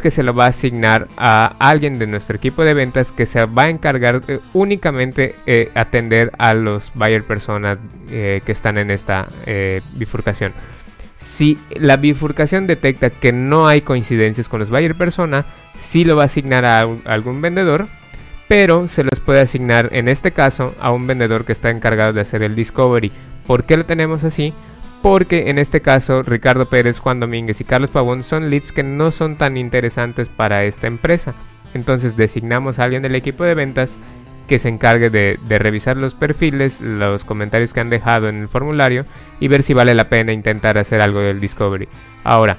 que 0.03 0.11
se 0.11 0.25
lo 0.25 0.35
va 0.35 0.47
a 0.47 0.49
asignar 0.49 1.07
a 1.17 1.55
alguien 1.61 2.01
de 2.01 2.09
nuestro 2.09 2.37
equipo 2.37 2.65
de 2.65 2.75
ventas 2.75 3.13
que 3.13 3.25
se 3.25 3.47
va 3.47 3.65
a 3.65 3.71
encargar 3.71 4.23
únicamente 4.53 5.37
eh, 5.47 5.71
atender 5.75 6.33
a 6.39 6.55
los 6.55 6.91
buyer 6.95 7.23
personas 7.23 7.79
eh, 8.11 8.41
que 8.45 8.51
están 8.51 8.79
en 8.79 8.91
esta 8.91 9.29
eh, 9.47 9.83
bifurcación. 9.95 10.53
Si 11.15 11.57
la 11.77 11.97
bifurcación 11.97 12.67
detecta 12.67 13.11
que 13.11 13.33
no 13.33 13.69
hay 13.69 13.83
coincidencias 13.83 14.49
con 14.49 14.59
los 14.59 14.71
buyer 14.71 14.97
persona, 14.97 15.47
sí 15.79 16.05
lo 16.05 16.17
va 16.17 16.23
a 16.23 16.27
asignar 16.27 16.65
a, 16.65 16.81
a 16.81 16.89
algún 17.07 17.41
vendedor, 17.41 17.87
pero 18.49 18.89
se 18.89 19.05
los 19.05 19.21
puede 19.21 19.41
asignar 19.41 19.91
en 19.93 20.09
este 20.09 20.33
caso 20.33 20.75
a 20.81 20.91
un 20.91 21.07
vendedor 21.07 21.45
que 21.45 21.53
está 21.53 21.71
encargado 21.71 22.13
de 22.13 22.23
hacer 22.23 22.43
el 22.43 22.57
discovery. 22.57 23.13
¿Por 23.47 23.65
qué 23.65 23.77
lo 23.77 23.87
tenemos 23.87 24.25
así? 24.25 24.53
Porque 25.09 25.51
en 25.51 25.59
este 25.59 25.83
caso 25.83 26.25
Ricardo 26.25 26.69
Pérez, 26.69 26.99
Juan 26.99 27.21
Domínguez 27.21 27.61
y 27.61 27.65
Carlos 27.65 27.91
Pavón 27.91 28.25
son 28.25 28.51
leads 28.51 28.73
que 28.73 28.83
no 28.83 29.13
son 29.13 29.39
tan 29.39 29.57
interesantes 29.57 30.29
para 30.29 30.65
esta 30.65 30.89
empresa. 30.89 31.33
Entonces 31.75 32.17
designamos 32.17 32.81
a 32.81 32.83
alguien 32.83 33.03
del 33.03 33.15
equipo 33.15 33.45
de 33.45 33.55
ventas 33.55 33.99
que 34.49 34.59
se 34.59 34.69
encargue 34.69 35.09
de, 35.09 35.39
revisar 35.49 35.97
los 35.97 36.17
perfiles, 36.17 36.81
los 36.81 37.25
comentarios 37.25 37.73
que 37.73 37.79
han 37.79 37.89
dejado 37.89 38.29
en 38.29 38.41
el 38.41 38.49
formulario 38.49 39.05
y 39.39 39.47
ver 39.47 39.63
si 39.63 39.75
vale 39.75 39.95
la 39.95 40.09
pena 40.09 40.33
intentar 40.33 40.77
hacer 40.77 41.01
algo 41.01 41.21
del 41.21 41.39
discovery. 41.39 41.87
Ahora, 42.25 42.59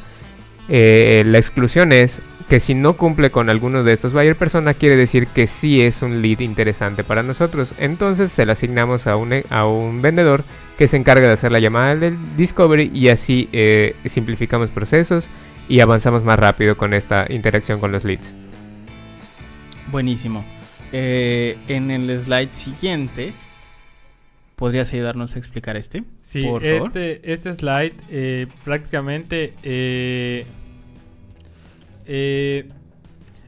eh, 0.70 1.24
la 1.26 1.40
exclusión 1.40 1.92
es 1.92 2.22
que 2.50 2.60
si 2.62 2.74
no 2.74 2.96
cumple 2.96 3.30
con 3.30 3.50
alguno 3.50 3.84
de 3.84 3.92
estos 3.92 4.14
buyer 4.14 4.38
persona 4.38 4.74
quiere 4.74 4.96
decir 4.96 5.28
que 5.28 5.48
sí 5.48 5.82
es 5.82 6.02
un 6.02 6.22
lead 6.22 6.40
interesante 6.40 7.04
para 7.04 7.22
nosotros. 7.22 7.74
Entonces 7.78 8.32
se 8.32 8.46
lo 8.46 8.54
asignamos 8.54 9.06
a 9.06 9.18
un, 9.18 9.44
a 9.50 9.68
un 9.68 10.02
vendedor 10.02 10.46
que 10.78 10.88
se 10.88 10.96
encarga 10.96 11.28
de 11.28 11.34
hacer 11.34 11.52
la 11.52 11.60
llamada 11.60 11.96
del 11.96 12.18
discovery 12.38 12.92
y 12.94 13.10
así 13.10 13.50
eh, 13.52 13.96
simplificamos 14.06 14.72
procesos 14.72 15.30
y 15.68 15.82
avanzamos 15.82 16.24
más 16.24 16.40
rápido 16.40 16.78
con 16.78 16.94
esta 16.94 17.26
interacción 17.30 17.82
con 17.82 17.92
los 17.92 18.06
leads. 18.06 18.34
Buenísimo. 19.92 20.46
Eh, 20.94 21.58
en 21.68 21.92
el 21.92 22.18
slide 22.18 22.52
siguiente, 22.52 23.34
¿podrías 24.56 24.94
ayudarnos 24.94 25.36
a 25.36 25.40
explicar 25.40 25.76
este? 25.76 26.06
Sí, 26.22 26.48
este, 26.62 27.20
este 27.30 27.52
slide 27.52 27.94
eh, 28.10 28.48
prácticamente 28.64 29.54
eh, 32.08 32.70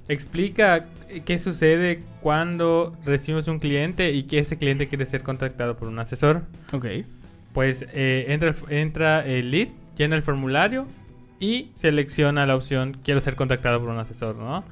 explica 0.08 0.86
qué 1.26 1.39
sucede 1.39 2.04
cuando 2.22 2.95
recibimos 3.06 3.48
un 3.48 3.60
cliente 3.60 4.12
y 4.12 4.24
que 4.24 4.39
ese 4.39 4.58
cliente 4.58 4.88
quiere 4.88 5.06
ser 5.06 5.24
contactado 5.24 5.78
por 5.78 5.88
un 5.88 6.00
asesor. 6.00 6.43
Ok. 6.72 6.86
Pues 7.54 7.86
eh, 7.93 8.26
entra, 8.30 8.54
entra 8.69 9.26
el 9.26 9.52
lead, 9.52 9.69
llena 9.98 10.15
el 10.15 10.24
formulario 10.24 10.88
y 11.39 11.72
selecciona 11.76 12.45
la 12.45 12.56
opción 12.56 12.98
quiero 13.04 13.19
ser 13.19 13.36
contactado 13.36 13.80
por 13.80 13.89
un 13.89 13.98
asesor, 13.98 14.36
¿no? 14.36 14.63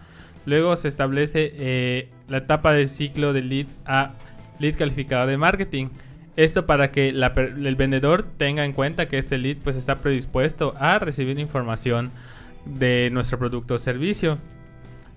Luego 0.45 0.76
se 0.78 0.88
establece 0.88 1.54
eh, 1.56 2.10
la 2.28 2.38
etapa 2.38 2.73
del 2.73 2.88
ciclo 2.88 3.34
del 3.34 3.50
lead 3.50 3.67
a 3.86 4.13
lead 4.60 4.76
calificado 4.76 5.28
de 5.28 5.38
marketing. 5.38 5.88
Esto 6.36 6.65
para 6.65 6.91
que 6.91 7.10
el 7.10 7.76
vendedor 7.76 8.23
tenga 8.38 8.63
en 8.63 8.73
cuenta 8.73 9.08
que 9.08 9.17
este 9.17 9.38
lead 9.38 9.58
pues 9.63 9.76
está 9.76 9.97
predispuesto 9.97 10.76
a 10.80 11.00
recibir 11.00 11.39
información 11.39 12.12
de 12.67 13.10
nuestro 13.12 13.39
producto 13.39 13.75
o 13.75 13.80
servicio. 13.80 14.38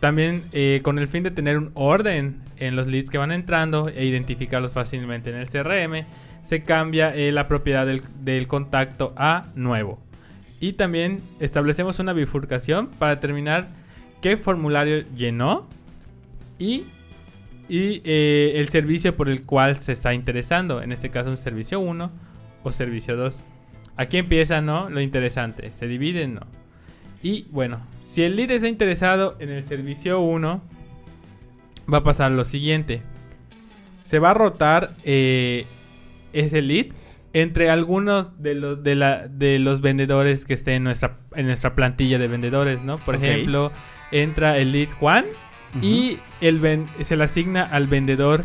También 0.01 0.45
eh, 0.53 0.81
con 0.83 0.99
el 0.99 1.09
fin 1.09 1.23
de 1.23 1.31
tener 1.31 1.59
un 1.59 1.71
orden 1.75 2.41
en 2.57 2.75
los 2.75 2.87
leads 2.87 3.11
que 3.11 3.19
van 3.19 3.33
entrando 3.33 3.89
e 3.89 4.07
identificarlos 4.07 4.73
fácilmente 4.73 5.31
en 5.31 5.37
el 5.37 5.49
CRM, 5.49 6.07
se 6.43 6.63
cambia 6.63 7.15
eh, 7.15 7.33
la 7.33 7.49
propiedad 7.49 7.87
del, 7.87 8.47
contacto 8.47 9.13
a 9.17 9.49
nuevo. 9.55 9.99
Y 10.59 10.75
también 10.75 11.23
establecemos 11.39 11.99
una 11.99 12.13
bifurcación 12.13 12.89
para 12.89 13.15
determinar 13.15 13.69
qué 14.23 14.37
formulario 14.37 15.05
llenó 15.15 15.67
y, 16.59 16.87
y 17.69 18.03
eh, 18.05 18.53
el 18.57 18.69
servicio 18.69 19.17
por 19.17 19.29
el 19.29 19.43
cual 19.43 19.81
se 19.83 19.93
está 19.93 20.15
interesando. 20.15 20.83
En 20.83 20.93
este 20.93 21.11
caso 21.11 21.31
un 21.31 21.37
servicio 21.37 21.81
1 21.81 22.11
o 22.63 22.73
servicio 22.73 23.17
2. 23.17 23.45
Aquí 23.97 24.17
empieza 24.17 24.63
¿no? 24.63 24.89
lo 24.89 25.01
interesante. 25.01 25.73
Se 25.73 25.87
dividen, 25.87 26.35
¿no? 26.35 26.60
Y 27.23 27.47
bueno, 27.51 27.81
si 28.07 28.23
el 28.23 28.37
lead 28.37 28.51
está 28.51 28.69
interesado 28.69 29.37
en 29.39 29.51
el 29.51 29.63
servicio 29.63 30.21
1, 30.21 30.63
va 31.93 31.99
a 31.99 32.05
pasar 32.05 32.33
lo 32.33 32.45
siguiente. 32.45 33.03
Se 34.05 34.19
va 34.19 34.31
a 34.31 34.35
rotar 34.35 34.97
eh, 35.05 35.67
ese 36.33 36.63
lead 36.63 36.87
entre 37.33 37.71
algunos 37.71 38.43
de 38.43 38.55
los, 38.55 38.83
de, 38.83 38.95
la, 38.95 39.29
de 39.29 39.59
los 39.59 39.81
vendedores 39.81 40.45
que 40.45 40.55
estén 40.55 40.75
en 40.75 40.85
nuestra, 40.85 41.19
en 41.37 41.47
nuestra 41.47 41.75
plantilla 41.75 42.19
de 42.19 42.27
vendedores, 42.27 42.83
¿no? 42.83 42.99
Por 42.99 43.15
ejemplo, 43.15 43.71
entra 44.11 44.59
el 44.59 44.73
lead 44.73 44.89
Juan 44.99 45.27
y 45.81 46.19
el 46.41 46.87
se 47.03 47.17
le 47.17 47.25
asigna 47.25 47.63
al 47.63 47.87
vendedor 47.87 48.45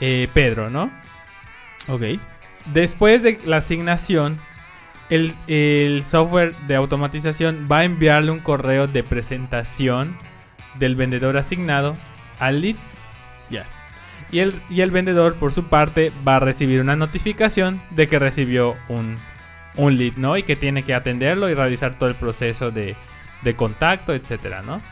eh, 0.00 0.28
Pedro, 0.34 0.68
¿no? 0.68 0.90
Ok. 1.88 2.02
Después 2.72 3.22
de 3.22 3.38
la 3.46 3.58
asignación, 3.58 4.38
el, 5.10 6.02
software 6.02 6.56
de 6.66 6.76
automatización 6.76 7.68
va 7.70 7.78
a 7.78 7.84
enviarle 7.84 8.30
un 8.30 8.40
correo 8.40 8.86
de 8.86 9.02
presentación 9.02 10.16
del 10.78 10.96
vendedor 10.96 11.36
asignado 11.36 11.96
al 12.38 12.60
lead. 12.60 12.76
Ya. 13.50 13.66
Y, 14.30 14.40
el, 14.40 14.60
y 14.68 14.80
el 14.80 14.90
vendedor, 14.90 15.36
por 15.36 15.52
su 15.52 15.64
parte, 15.64 16.12
va 16.26 16.36
a 16.36 16.40
recibir 16.40 16.80
una 16.80 16.96
notificación 16.96 17.80
de 17.90 18.08
que 18.08 18.18
recibió 18.18 18.76
un, 18.88 19.16
un 19.76 19.96
lead, 19.96 20.14
¿no? 20.16 20.36
Y 20.36 20.42
que 20.42 20.56
tiene 20.56 20.82
que 20.82 20.94
atenderlo 20.94 21.48
y 21.48 21.54
realizar 21.54 21.98
todo 21.98 22.08
el 22.08 22.16
proceso 22.16 22.70
de, 22.70 22.96
de 23.42 23.56
contacto, 23.56 24.12
etcétera, 24.14 24.62
¿no? 24.62 24.82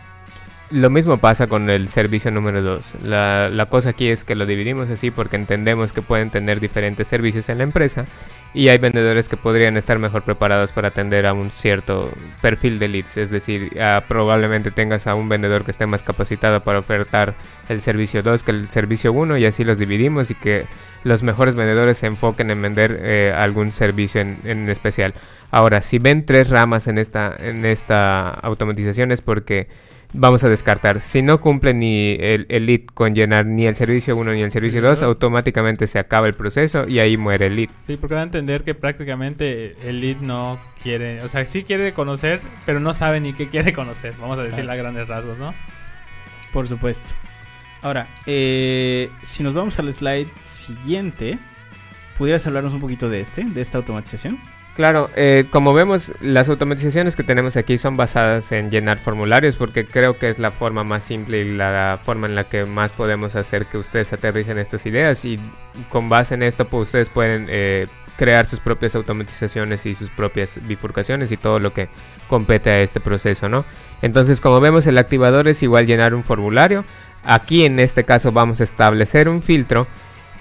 Lo 0.71 0.89
mismo 0.91 1.19
pasa 1.19 1.47
con 1.47 1.69
el 1.69 1.89
servicio 1.89 2.31
número 2.31 2.63
2. 2.63 2.97
La, 3.03 3.49
la, 3.51 3.67
cosa 3.67 3.91
aquí 3.91 4.09
es 4.09 4.25
que 4.25 4.35
lo 4.35 4.47
dividimos 4.47 4.89
así 4.89 5.11
porque 5.11 5.37
entendemos 5.37 5.93
que 5.93 6.01
pueden 6.01 6.31
tener 6.31 6.59
diferentes 6.59 7.07
servicios 7.07 7.49
en 7.49 7.59
la 7.59 7.65
empresa 7.65 8.07
y 8.55 8.69
hay 8.69 8.79
vendedores 8.79 9.29
que 9.29 9.37
podrían 9.37 9.77
estar 9.77 9.99
mejor 9.99 10.23
preparados 10.23 10.73
para 10.73 10.89
atender 10.89 11.27
a 11.27 11.33
un 11.33 11.51
cierto 11.51 12.11
perfil 12.41 12.79
de 12.79 12.89
leads. 12.89 13.17
Es 13.17 13.31
decir, 13.31 13.77
probablemente 14.09 14.71
tengas 14.71 15.09
a 15.09 15.17
un 15.17 15.29
vendedor 15.29 15.65
que 15.65 15.73
esté 15.73 15.87
más 15.87 16.05
capacitado 16.05 16.63
para 16.63 16.79
ofertar 16.79 17.35
el 17.69 17.81
servicio 17.81 18.23
2 18.23 18.43
que 18.45 18.53
el 18.53 18.71
servicio 18.71 19.13
1 19.13 19.39
y 19.39 19.47
así 19.47 19.65
los 19.65 19.79
dividimos 19.79 20.31
y 20.31 20.37
que 20.37 20.67
los 21.03 21.25
mejores 21.25 21.57
vendedores 21.57 21.99
se 21.99 22.07
enfoquen 22.07 22.51
en 22.51 22.63
vender 22.63 23.01
eh, 23.03 23.35
algún 23.37 23.73
servicio 23.73 24.21
en, 24.21 24.39
en, 24.45 24.71
especial. 24.71 25.15
Ahora, 25.51 25.83
si 25.83 25.99
ven 25.99 26.25
tres 26.25 26.49
ramas 26.49 26.87
en 26.87 26.99
esta, 26.99 27.35
en 27.39 27.67
esta 27.67 28.31
automatización 28.31 29.11
es 29.11 29.21
porque 29.21 29.67
vamos 30.15 30.45
a 30.45 30.49
descartar. 30.49 31.01
Si 31.01 31.21
no 31.21 31.41
cumple 31.41 31.75
ni 31.75 32.17
el, 32.19 32.47
lead 32.49 32.87
con 32.95 33.15
llenar 33.15 33.45
ni 33.45 33.67
el 33.67 33.75
servicio 33.75 34.17
1 34.17 34.33
ni 34.33 34.43
el 34.43 34.51
servicio 34.51 34.81
2, 34.81 35.03
automáticamente 35.03 35.87
se 35.87 35.99
acaba 35.99 36.29
el 36.29 36.35
proceso 36.35 36.89
y 36.89 37.01
ahí 37.01 37.17
muere 37.17 37.49
el 37.49 37.57
lead. 37.57 37.71
Sí, 37.77 37.97
porque 37.97 38.15
van 38.15 38.23
a 38.23 38.27
entender 38.27 38.63
que 38.63 38.75
prácticamente 38.75 39.77
el 39.87 40.01
lead 40.01 40.19
no 40.19 40.59
quiere, 40.83 41.23
o 41.23 41.29
sea, 41.29 41.45
sí 41.45 41.65
quiere 41.65 41.93
conocer, 41.93 42.41
pero 42.65 42.81
no 42.81 42.95
sabe 42.95 43.21
ni 43.21 43.35
qué 43.35 43.49
quiere 43.49 43.73
conocer, 43.73 44.15
vamos 44.21 44.39
a 44.39 44.43
decir 44.43 44.69
a 44.69 44.77
grandes 44.77 45.09
rasgos, 45.09 45.39
¿no? 45.39 45.53
Por 46.53 46.67
supuesto. 46.69 47.11
Ahora, 47.83 48.09
eh, 48.25 49.11
si 49.23 49.43
nos 49.43 49.53
vamos 49.53 49.79
al 49.79 49.93
slide 49.93 50.31
siguiente, 50.41 51.39
¿pudieras 52.17 52.47
hablarnos 52.47 52.73
un 52.73 52.81
poquito 52.81 53.11
de 53.11 53.21
este, 53.21 53.45
de 53.45 53.61
esta 53.61 53.79
automatización? 53.79 54.39
Claro, 54.75 55.09
eh, 55.15 55.47
como 55.51 55.73
vemos, 55.73 56.13
las 56.21 56.49
automatizaciones 56.49 57.15
que 57.15 57.23
tenemos 57.23 57.57
aquí 57.57 57.79
son 57.79 57.97
basadas 57.97 58.51
en 58.51 58.73
llenar 58.73 58.99
formularios 58.99 59.55
porque 59.55 59.87
creo 59.87 60.19
que 60.19 60.29
es 60.29 60.41
la 60.41 60.51
forma 60.51 60.83
más 60.83 61.05
simple 61.05 61.43
y 61.43 61.55
la 61.55 62.01
forma 62.03 62.27
en 62.27 62.35
la 62.35 62.45
que 62.45 62.65
más 62.65 62.91
podemos 62.91 63.37
hacer 63.37 63.67
que 63.67 63.79
ustedes 63.79 64.13
aterricen 64.13 64.59
estas 64.59 64.85
ideas 64.87 65.25
y 65.25 65.39
con 65.91 66.09
base 66.09 66.35
en 66.35 66.43
esto 66.43 66.67
pues 66.67 66.89
ustedes 66.89 67.09
pueden 67.09 67.47
eh, 67.51 67.87
crear 68.17 68.47
sus 68.47 68.59
propias 68.59 68.97
automatizaciones 68.97 69.87
y 69.87 69.95
sus 69.95 70.11
propias 70.11 70.59
bifurcaciones 70.67 71.31
y 71.31 71.37
todo 71.37 71.61
lo 71.61 71.73
que 71.73 71.89
compete 72.29 72.71
a 72.71 72.81
este 72.81 72.99
proceso, 72.99 73.49
¿no? 73.49 73.65
Entonces, 74.03 74.41
como 74.41 74.61
vemos, 74.61 74.89
el 74.89 74.99
activador 74.99 75.47
es 75.47 75.63
igual 75.63 75.87
llenar 75.87 76.15
un 76.15 76.25
formulario. 76.25 76.85
Aquí 77.23 77.65
en 77.65 77.79
este 77.79 78.03
caso 78.03 78.33
vamos 78.33 78.61
a 78.61 78.65
establecer 78.65 79.29
un 79.29 79.41
filtro 79.41 79.87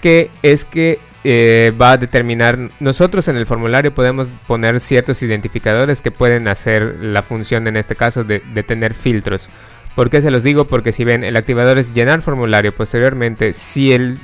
que 0.02 0.32
es 0.42 0.66
que 0.66 1.00
eh, 1.26 1.72
va 1.82 1.94
a 1.94 1.98
determinar, 1.98 2.58
nosotros 2.82 3.30
en 3.30 3.38
el 3.38 3.46
formulario 3.46 3.94
podemos 3.94 4.28
poner 4.46 4.82
ciertos 4.82 5.24
identificadores 5.24 6.02
que 6.02 6.12
pueden 6.12 6.50
hacer 6.50 6.98
la 7.02 7.24
función 7.24 7.66
en 7.68 7.78
este 7.78 7.96
caso 7.96 8.26
de, 8.26 8.40
tener 8.40 8.94
filtros. 8.94 9.48
¿Por 9.96 10.10
qué 10.10 10.22
se 10.22 10.32
los 10.32 10.44
digo? 10.44 10.66
Porque 10.66 10.92
si 10.92 11.04
ven, 11.06 11.24
el 11.24 11.38
activador 11.38 11.78
es 11.78 11.94
llenar 11.94 12.22
formulario. 12.22 12.76
Posteriormente, 12.76 13.54
si 13.54 13.94
el, 13.94 14.18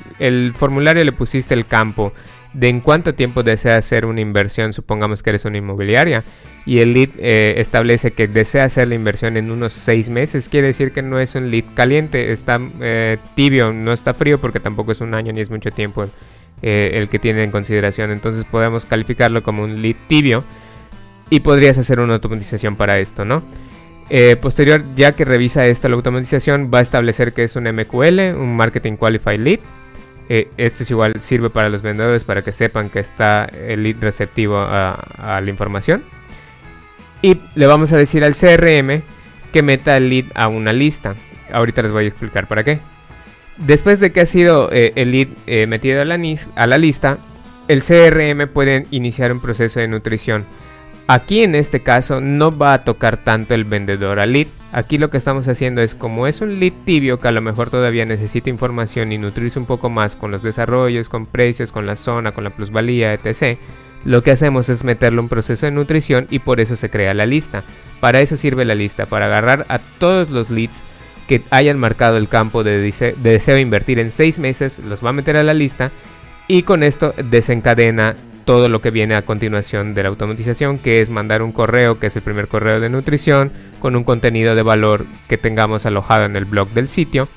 formulario 0.54 1.04
le 1.04 1.12
pusiste 1.12 1.54
el 1.54 1.68
campo 1.68 2.12
de 2.54 2.68
en 2.68 2.82
cuánto 2.82 3.14
tiempo 3.14 3.44
desea 3.44 3.78
hacer 3.78 4.06
una 4.06 4.20
inversión, 4.20 4.74
supongamos 4.74 5.22
que 5.22 5.30
eres 5.30 5.46
una 5.46 5.60
inmobiliaria, 5.60 6.24
y 6.66 6.80
el 6.80 6.94
lead 6.94 7.10
eh, 7.20 7.54
establece 7.58 8.12
que 8.12 8.28
desea 8.28 8.66
hacer 8.66 8.88
la 8.88 8.96
inversión 8.96 9.38
en 9.38 9.52
unos 9.52 9.74
seis 9.74 10.10
meses, 10.10 10.50
quiere 10.50 10.68
decir 10.68 10.92
que 10.92 11.04
no 11.04 11.20
es 11.20 11.36
un 11.36 11.52
lead 11.52 11.66
caliente, 11.76 12.32
está 12.32 12.60
eh, 12.82 13.20
tibio, 13.36 13.72
no 13.72 13.94
está 13.94 14.16
frío 14.16 14.42
porque 14.42 14.60
tampoco 14.60 14.92
es 14.92 15.00
un 15.00 15.14
año 15.14 15.32
ni 15.32 15.42
es 15.42 15.52
mucho 15.52 15.70
tiempo 15.70 16.06
eh, 16.62 16.92
el 16.96 17.10
que 17.10 17.20
tiene 17.20 17.44
en 17.44 17.52
consideración. 17.52 18.12
Entonces 18.12 18.46
podemos 18.46 18.86
calificarlo 18.86 19.44
como 19.44 19.64
un 19.64 19.82
lead 19.82 19.96
tibio 20.08 20.44
y 21.30 21.42
podrías 21.42 21.78
hacer 21.78 22.00
una 22.00 22.16
automatización 22.16 22.76
para 22.76 23.00
esto, 23.00 23.26
¿no? 23.26 23.44
posterior, 24.42 24.84
ya 24.96 25.12
que 25.12 25.24
revisa 25.24 25.68
esta 25.68 25.88
la 25.88 25.94
automatización, 25.94 26.72
va 26.74 26.80
a 26.80 26.82
establecer 26.82 27.32
que 27.32 27.44
es 27.44 27.56
un 27.56 27.66
MQL, 27.66 28.36
un 28.40 28.58
Marketing 28.58 28.96
Qualified 28.96 29.40
Lead 29.40 29.60
eh, 30.32 30.52
esto 30.58 30.84
es 30.84 30.92
igual, 30.92 31.20
sirve 31.22 31.50
para 31.50 31.70
los 31.70 31.82
vendedores 31.82 32.24
para 32.24 32.44
que 32.44 32.52
sepan 32.52 32.92
que 32.92 33.00
está 33.00 33.46
el 33.46 33.82
lead 33.82 33.96
receptivo 34.00 34.60
a, 34.60 35.42
la 35.44 35.50
información. 35.50 36.04
Y 37.24 37.42
le 37.56 37.66
vamos 37.66 37.92
a 37.92 37.98
decir 37.98 38.24
al 38.24 38.36
CRM 38.36 39.02
que 39.52 39.64
meta 39.64 39.98
el 39.98 40.10
lead 40.10 40.26
a 40.36 40.48
una 40.48 40.72
lista. 40.72 41.16
Ahorita 41.52 41.82
les 41.82 41.92
voy 41.92 42.06
a 42.06 42.08
explicar 42.08 42.48
para 42.48 42.64
qué. 42.64 42.80
Después 43.60 44.00
de 44.00 44.12
que 44.12 44.22
ha 44.22 44.26
sido 44.26 44.72
eh, 44.72 44.94
el 44.96 45.12
lead 45.12 45.28
eh, 45.46 45.68
metido 45.68 46.02
a 46.02 46.06
la, 46.06 46.78
lista, 46.78 47.20
el 47.68 47.84
CRM 47.84 48.48
puede 48.48 48.86
iniciar 48.92 49.32
un 49.32 49.42
proceso 49.42 49.80
de 49.80 49.88
nutrición. 49.88 50.46
Aquí 51.08 51.44
en 51.44 51.56
este 51.56 51.82
caso 51.82 52.22
no 52.22 52.58
va 52.58 52.74
a 52.74 52.84
tocar 52.84 53.18
tanto 53.18 53.54
el 53.54 53.66
vendedor 53.66 54.20
al 54.20 54.34
lead, 54.34 54.48
Aquí 54.72 55.00
lo 55.00 55.10
que 55.10 55.18
estamos 55.18 55.48
haciendo 55.48 55.82
es 55.82 55.96
como 55.96 56.28
es 56.28 56.42
un 56.42 56.60
lead 56.60 56.74
tibio 56.86 57.20
que 57.20 57.28
a 57.28 57.32
lo 57.32 57.42
mejor 57.42 57.72
todavía 57.72 58.06
necesita 58.06 58.52
información 58.52 59.12
y 59.12 59.18
nutrirse 59.18 59.58
un 59.58 59.66
poco 59.66 59.90
más 59.90 60.16
con 60.16 60.30
los 60.30 60.44
desarrollos, 60.44 61.10
con 61.10 61.26
precios, 61.26 61.72
con 61.72 61.88
la 61.88 61.96
zona, 61.96 62.34
con 62.34 62.44
la 62.44 62.52
plusvalía, 62.52 63.16
etc. 63.16 63.58
Lo 64.06 64.22
que 64.22 64.30
hacemos 64.30 64.70
es 64.70 64.84
meterle 64.84 65.22
un 65.22 65.28
proceso 65.28 65.66
de 65.66 65.72
nutrición 65.72 66.28
y 66.30 66.40
por 66.40 66.60
eso 66.60 66.76
se 66.76 66.92
crea 66.92 67.16
la 67.16 67.26
lista. 67.26 67.64
Para 68.00 68.22
eso 68.22 68.38
sirve 68.38 68.64
la 68.64 68.76
lista, 68.76 69.08
para 69.08 69.26
agarrar 69.26 69.66
a 69.70 69.80
todos 69.80 70.30
los 70.30 70.52
leads 70.52 70.84
que 71.30 71.44
hayan 71.52 71.78
marcado 71.78 72.18
el 72.18 72.28
campo 72.28 72.64
de, 72.64 72.82
de 72.82 73.16
deseo 73.22 73.60
invertir 73.60 74.00
en 74.00 74.10
6 74.10 74.40
meses, 74.40 74.80
los 74.80 75.06
va 75.06 75.10
a 75.10 75.14
meter 75.14 75.38
a 75.38 75.44
la 75.44 75.54
lista 75.54 75.92
y 76.48 76.64
con 76.64 76.82
esto 76.82 77.14
desencadena 77.24 78.16
todo 78.46 78.68
lo 78.68 78.82
que 78.82 78.90
viene 78.90 79.14
a 79.14 79.22
continuación 79.22 79.94
de 79.94 80.02
la 80.02 80.10
automatización, 80.10 80.80
que 80.80 81.02
es 81.02 81.12
mandar 81.12 81.44
un 81.44 81.52
correo, 81.52 82.00
que 82.00 82.08
es 82.08 82.16
el 82.16 82.24
primer 82.24 82.48
correo 82.48 82.80
de 82.80 82.90
nutrición, 82.90 83.52
con 83.80 83.96
un 83.96 84.04
contenido 84.04 84.56
de 84.56 84.64
valor 84.64 85.06
que 85.28 85.38
tengamos 85.38 85.86
alojado 85.86 86.26
en 86.26 86.36
el 86.36 86.46
blog 86.46 86.70
del 86.70 86.88
sitio, 86.88 87.30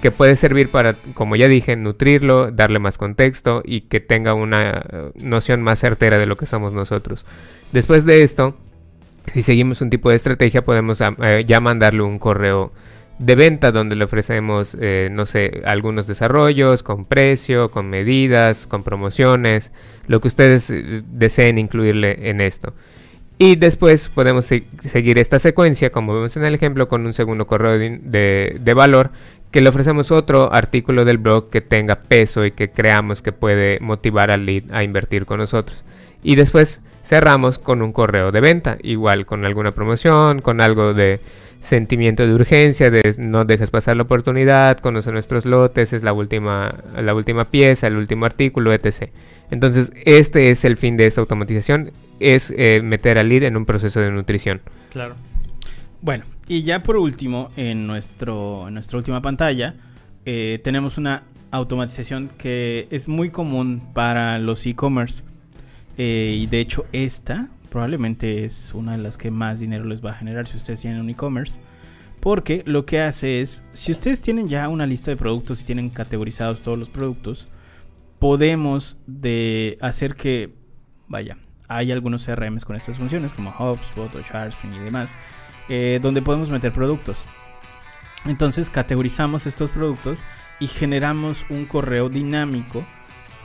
que 0.00 0.12
puede 0.12 0.36
servir 0.36 0.70
para, 0.70 0.94
como 1.14 1.34
ya 1.34 1.48
dije, 1.48 1.74
nutrirlo, 1.74 2.52
darle 2.52 2.78
más 2.78 2.98
contexto 2.98 3.62
y 3.64 3.80
que 3.80 3.98
tenga 3.98 4.32
una 4.34 4.84
eh, 4.92 5.10
noción 5.16 5.60
más 5.60 5.80
certera 5.80 6.18
de 6.18 6.26
lo 6.26 6.36
que 6.36 6.46
somos 6.46 6.72
nosotros. 6.72 7.26
Después 7.72 8.04
de 8.04 8.22
esto, 8.22 8.54
si 9.34 9.42
seguimos 9.42 9.80
un 9.80 9.90
tipo 9.90 10.10
de 10.10 10.14
estrategia, 10.14 10.64
podemos 10.64 11.00
eh, 11.00 11.44
ya 11.44 11.58
mandarle 11.60 12.02
un 12.02 12.20
correo 12.20 12.72
de 13.20 13.34
venta 13.34 13.70
donde 13.70 13.96
le 13.96 14.04
ofrecemos, 14.04 14.74
eh, 14.80 15.10
no 15.12 15.26
sé, 15.26 15.60
algunos 15.66 16.06
desarrollos 16.06 16.82
con 16.82 17.04
precio, 17.04 17.70
con 17.70 17.90
medidas, 17.90 18.66
con 18.66 18.82
promociones, 18.82 19.72
lo 20.06 20.22
que 20.22 20.28
ustedes 20.28 20.70
eh, 20.70 21.02
deseen 21.06 21.58
incluirle 21.58 22.30
en 22.30 22.40
esto. 22.40 22.72
Y 23.36 23.56
después 23.56 24.08
podemos 24.08 24.46
seguir 24.46 25.18
esta 25.18 25.38
secuencia, 25.38 25.90
como 25.90 26.14
vemos 26.14 26.34
en 26.38 26.44
el 26.44 26.54
ejemplo, 26.54 26.88
con 26.88 27.04
un 27.04 27.12
segundo 27.12 27.46
correo 27.46 27.78
de, 27.78 28.58
de, 28.58 28.74
valor 28.74 29.10
que 29.50 29.60
le 29.60 29.68
ofrecemos 29.68 30.10
otro 30.10 30.52
artículo 30.52 31.04
del 31.04 31.18
blog 31.18 31.50
que 31.50 31.60
tenga 31.60 31.96
peso 31.96 32.46
y 32.46 32.52
que 32.52 32.70
creamos 32.70 33.20
que 33.20 33.32
puede 33.32 33.80
motivar 33.80 34.30
al 34.30 34.46
lead 34.46 34.64
a 34.72 34.82
invertir 34.82 35.26
con 35.26 35.38
nosotros. 35.38 35.84
Y 36.22 36.36
después 36.36 36.82
cerramos 37.02 37.58
con 37.58 37.82
un 37.82 37.92
correo 37.92 38.30
de 38.30 38.40
venta, 38.40 38.78
igual 38.82 39.26
con 39.26 39.44
alguna 39.44 39.72
promoción, 39.72 40.40
con 40.40 40.60
algo 40.60 40.94
de 40.94 41.20
sentimiento 41.60 42.26
de 42.26 42.34
urgencia, 42.34 42.90
de 42.90 43.14
no 43.18 43.44
dejes 43.44 43.70
pasar 43.70 43.96
la 43.96 44.04
oportunidad, 44.04 44.78
conoce 44.78 45.12
nuestros 45.12 45.44
lotes, 45.44 45.92
es 45.92 46.02
la 46.02 46.12
última, 46.12 46.74
la 46.96 47.14
última 47.14 47.50
pieza, 47.50 47.86
el 47.86 47.96
último 47.96 48.26
artículo, 48.26 48.72
etc. 48.72 49.10
Entonces, 49.50 49.92
este 50.04 50.50
es 50.50 50.64
el 50.64 50.76
fin 50.76 50.96
de 50.96 51.06
esta 51.06 51.20
automatización, 51.20 51.92
es 52.18 52.52
eh, 52.56 52.80
meter 52.82 53.18
al 53.18 53.28
lead 53.28 53.44
en 53.44 53.56
un 53.56 53.66
proceso 53.66 54.00
de 54.00 54.10
nutrición. 54.10 54.60
Claro. 54.90 55.14
Bueno, 56.02 56.24
y 56.48 56.62
ya 56.62 56.82
por 56.82 56.96
último, 56.96 57.50
en, 57.56 57.86
nuestro, 57.86 58.68
en 58.68 58.74
nuestra 58.74 58.98
última 58.98 59.20
pantalla, 59.20 59.74
eh, 60.24 60.60
tenemos 60.64 60.98
una 60.98 61.24
automatización 61.50 62.30
que 62.38 62.88
es 62.90 63.08
muy 63.08 63.30
común 63.30 63.82
para 63.92 64.38
los 64.38 64.64
e-commerce. 64.66 65.24
Eh, 65.98 66.38
y 66.38 66.46
de 66.46 66.60
hecho 66.60 66.86
esta 66.92 67.48
probablemente 67.70 68.44
es 68.44 68.74
una 68.74 68.92
de 68.92 68.98
las 68.98 69.16
que 69.16 69.30
más 69.30 69.60
dinero 69.60 69.84
les 69.84 70.04
va 70.04 70.10
a 70.10 70.14
generar 70.14 70.46
si 70.46 70.56
ustedes 70.56 70.80
tienen 70.80 71.00
un 71.00 71.10
e-commerce. 71.10 71.58
Porque 72.20 72.62
lo 72.66 72.84
que 72.84 73.00
hace 73.00 73.40
es, 73.40 73.64
si 73.72 73.92
ustedes 73.92 74.20
tienen 74.20 74.48
ya 74.48 74.68
una 74.68 74.86
lista 74.86 75.10
de 75.10 75.16
productos 75.16 75.62
y 75.62 75.64
tienen 75.64 75.88
categorizados 75.88 76.60
todos 76.60 76.78
los 76.78 76.90
productos, 76.90 77.48
podemos 78.18 78.98
de 79.06 79.78
hacer 79.80 80.14
que, 80.14 80.54
vaya, 81.08 81.38
hay 81.66 81.92
algunos 81.92 82.26
CRMs 82.26 82.64
con 82.64 82.76
estas 82.76 82.98
funciones 82.98 83.32
como 83.32 83.50
HubSpot 83.50 84.14
o 84.14 84.22
ChargeSpring 84.22 84.74
y 84.74 84.78
demás, 84.80 85.16
eh, 85.68 85.98
donde 86.02 86.20
podemos 86.20 86.50
meter 86.50 86.72
productos. 86.72 87.24
Entonces 88.26 88.68
categorizamos 88.68 89.46
estos 89.46 89.70
productos 89.70 90.22
y 90.58 90.66
generamos 90.66 91.46
un 91.48 91.64
correo 91.64 92.10
dinámico 92.10 92.84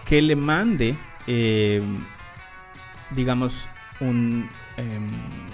que 0.05 0.21
le 0.21 0.35
mande, 0.35 0.97
eh, 1.27 1.81
digamos, 3.11 3.69
un, 3.99 4.49
eh, 4.77 4.99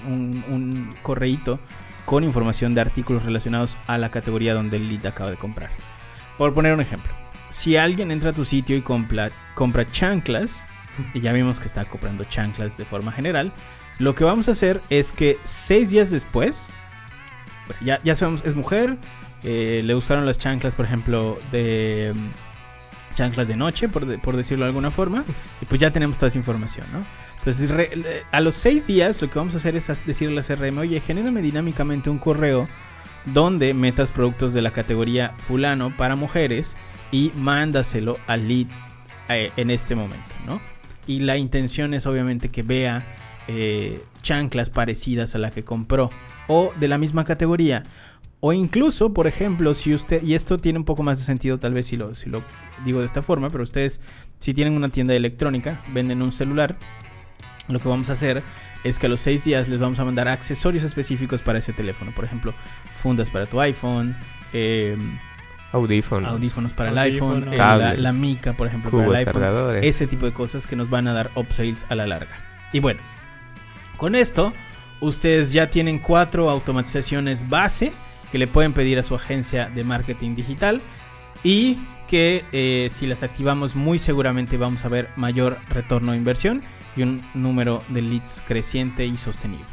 un, 0.08 0.43
un 0.49 0.95
correíto 1.01 1.60
con 2.06 2.23
información 2.23 2.73
de 2.73 2.82
artículos 2.82 3.23
relacionados 3.23 3.77
a 3.88 3.97
la 3.97 4.10
categoría 4.12 4.54
donde 4.54 4.77
el 4.77 4.89
lead 4.89 5.06
acaba 5.06 5.30
de 5.30 5.38
comprar. 5.38 5.69
Por 6.38 6.54
poner 6.54 6.73
un 6.73 6.82
ejemplo, 6.82 7.12
si 7.49 7.77
alguien 7.77 8.12
entra 8.12 8.32
a 8.32 8.34
tu 8.34 8.45
sitio 8.45 8.75
y 8.75 8.82
compra, 8.82 9.32
compra 9.56 9.89
chanclas, 9.89 10.65
y 11.13 11.19
ya 11.19 11.34
vimos 11.34 11.60
que 11.60 11.67
está 11.67 11.86
comprando 11.86 12.23
chanclas 12.25 12.77
de 12.77 12.86
forma 12.86 13.12
general, 13.12 13.54
lo 13.99 14.15
que 14.15 14.23
vamos 14.23 14.47
a 14.47 14.51
hacer 14.51 14.82
es 14.89 15.12
que 15.12 15.38
seis 15.43 15.91
días 15.91 16.10
después, 16.10 16.73
ya, 17.82 18.01
ya 18.04 18.15
sabemos, 18.15 18.43
es 18.45 18.56
mujer, 18.56 18.97
eh, 19.43 19.82
le 19.84 19.93
gustaron 19.93 20.25
las 20.25 20.39
chanclas, 20.39 20.75
por 20.75 20.86
ejemplo, 20.86 21.39
de 21.51 22.13
mm, 22.15 23.15
chanclas 23.15 23.47
de 23.47 23.56
noche, 23.56 23.89
por, 23.89 24.19
por, 24.21 24.38
decirlo 24.38 24.65
de 24.65 24.69
alguna 24.69 24.91
forma, 24.91 25.23
y 25.62 25.65
pues 25.65 25.80
ya 25.80 25.91
tenemos 25.91 26.17
toda 26.17 26.30
esa 26.30 26.38
información, 26.38 26.88
¿no? 26.91 26.99
Entonces, 27.43 27.71
a 28.32 28.39
los 28.39 28.54
seis 28.54 28.86
días 28.86 29.19
lo 29.19 29.30
que 29.30 29.39
vamos 29.39 29.56
a 29.56 29.58
hacer 29.58 29.75
es 29.75 29.88
decirle 30.06 30.39
a 30.39 30.43
CRM, 30.43 30.77
oye, 30.77 30.99
genérame 30.99 31.41
dinámicamente 31.41 32.12
un 32.12 32.19
correo 32.19 32.67
donde 33.25 33.73
metas 33.73 34.12
productos 34.12 34.54
de 34.54 34.62
la 34.62 34.71
categoría 34.71 35.34
fulano 35.47 35.95
para 35.97 36.15
mujeres 36.15 36.75
y 37.12 37.32
mándaselo 37.36 38.17
al 38.27 38.47
lead 38.47 38.67
eh, 39.30 39.51
en 39.58 39.71
este 39.71 39.95
momento, 39.95 40.36
¿no? 40.45 40.62
Y 41.08 41.21
la 41.21 41.38
intención 41.38 41.95
es 41.95 42.06
obviamente 42.06 42.49
que 42.49 42.62
vea 42.62 43.06
eh, 43.47 44.04
chanclas 44.21 44.69
parecidas 44.69 45.34
a 45.34 45.39
la 45.39 45.49
que 45.49 45.63
compró 45.63 46.12
o 46.47 46.71
de 46.80 46.88
la 46.88 46.99
misma 46.99 47.25
categoría. 47.25 47.84
O 48.39 48.54
incluso, 48.54 49.13
por 49.13 49.27
ejemplo, 49.27 49.73
si 49.73 49.93
usted, 49.93 50.23
y 50.23 50.36
esto 50.36 50.58
tiene 50.60 50.80
un 50.80 50.86
poco 50.86 51.04
más 51.04 51.19
de 51.19 51.25
sentido 51.25 51.60
tal 51.60 51.73
vez 51.73 51.88
si 51.88 51.97
lo, 51.97 52.13
si 52.13 52.30
lo 52.30 52.43
digo 52.86 52.99
de 52.99 53.06
esta 53.06 53.21
forma, 53.21 53.49
pero 53.49 53.63
ustedes 53.63 53.99
si 54.38 54.54
tienen 54.54 54.73
una 54.73 54.89
tienda 54.89 55.12
de 55.12 55.17
electrónica, 55.17 55.84
venden 55.93 56.21
un 56.21 56.32
celular, 56.32 56.77
lo 57.67 57.80
que 57.80 57.88
vamos 57.88 58.10
a 58.10 58.13
hacer 58.13 58.43
es 58.84 59.00
que 59.00 59.06
a 59.06 59.10
los 59.10 59.19
seis 59.19 59.43
días 59.43 59.69
les 59.69 59.80
vamos 59.80 60.00
a 60.00 60.06
mandar 60.06 60.28
accesorios 60.28 60.84
específicos 60.84 61.41
para 61.41 61.60
ese 61.60 61.74
teléfono. 61.74 62.12
Por 62.12 62.26
ejemplo, 62.26 62.54
fundas 62.93 63.30
para 63.30 63.45
tu 63.45 63.62
iPhone, 63.62 64.15
em, 64.54 65.19
audífonos. 65.71 66.32
audífonos 66.32 66.74
para 66.74 66.89
el 66.89 66.97
iPhone, 66.97 67.47
eh, 67.52 67.58
la, 67.58 68.13
mica, 68.13 68.54
por 68.54 68.67
ejemplo, 68.67 68.91
para 68.91 69.06
el 69.06 69.28
iPhone. 69.28 69.84
Ese 69.84 70.08
tipo 70.08 70.26
de 70.26 70.34
cosas 70.34 70.67
que 70.67 70.76
nos 70.76 70.89
van 70.89 71.08
a 71.08 71.13
dar 71.13 71.32
upsales 71.36 71.86
a 71.89 71.95
la 71.95 72.08
larga. 72.08 72.38
Y 72.74 72.80
bueno, 72.80 73.02
Con 73.97 74.15
esto, 74.15 74.52
ustedes 75.00 75.54
ya 75.54 75.69
tienen 75.69 76.00
cuatro 76.00 76.50
automatizaciones 76.50 77.47
base 77.47 77.91
que 78.32 78.39
le 78.39 78.47
pueden 78.47 78.74
pedir 78.74 78.97
a 78.97 79.04
su 79.04 79.13
agencia 79.13 79.69
de 79.69 79.84
marketing 79.84 80.34
digital 80.34 80.82
y 81.43 81.78
que 82.08 82.43
eh, 82.52 82.88
si 82.89 83.06
las 83.06 83.21
activamos 83.21 83.76
muy 83.76 84.00
seguramente 84.00 84.58
vamos 84.58 84.86
a 84.86 84.89
ver 84.89 85.10
mayor 85.17 85.60
retorno 85.69 86.13
de 86.13 86.17
inversión 86.17 86.63
y 86.95 87.04
un 87.04 87.21
número 87.34 87.84
de 87.89 88.01
leads 88.01 88.43
creciente 88.47 89.06
y 89.06 89.17
sostenible. 89.17 89.65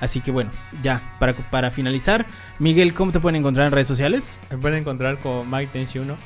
Así 0.00 0.20
que 0.20 0.30
bueno, 0.30 0.50
ya, 0.82 1.16
para, 1.18 1.32
para 1.32 1.70
finalizar, 1.70 2.26
Miguel, 2.58 2.92
¿cómo 2.94 3.12
te 3.12 3.20
pueden 3.20 3.36
encontrar 3.36 3.66
en 3.66 3.72
redes 3.72 3.86
sociales? 3.86 4.38
Me 4.50 4.58
pueden 4.58 4.78
encontrar 4.78 5.18
con 5.18 5.50
Mike 5.50 5.70
Tenchi 5.72 5.98
1. 5.98 6.16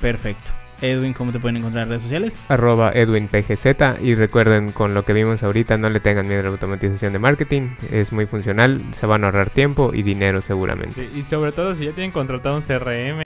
Perfecto. 0.00 0.52
Edwin, 0.80 1.12
¿cómo 1.12 1.32
te 1.32 1.40
pueden 1.40 1.56
encontrar 1.56 1.84
en 1.84 1.88
redes 1.88 2.02
sociales? 2.02 2.46
Arroba 2.48 2.92
EdwinPGZ 2.92 4.00
y 4.00 4.14
recuerden 4.14 4.70
con 4.72 4.94
lo 4.94 5.04
que 5.04 5.12
vimos 5.12 5.42
ahorita 5.42 5.76
no 5.76 5.90
le 5.90 5.98
tengan 6.00 6.28
miedo 6.28 6.40
a 6.40 6.44
la 6.44 6.50
automatización 6.50 7.12
de 7.12 7.18
marketing, 7.18 7.70
es 7.90 8.12
muy 8.12 8.26
funcional, 8.26 8.82
se 8.92 9.06
van 9.06 9.24
a 9.24 9.26
ahorrar 9.26 9.50
tiempo 9.50 9.92
y 9.92 10.02
dinero 10.02 10.40
seguramente. 10.40 11.00
Sí, 11.00 11.10
y 11.16 11.22
sobre 11.22 11.52
todo 11.52 11.74
si 11.74 11.86
ya 11.86 11.92
tienen 11.92 12.12
contratado 12.12 12.54
un 12.54 12.62
CRM 12.62 13.22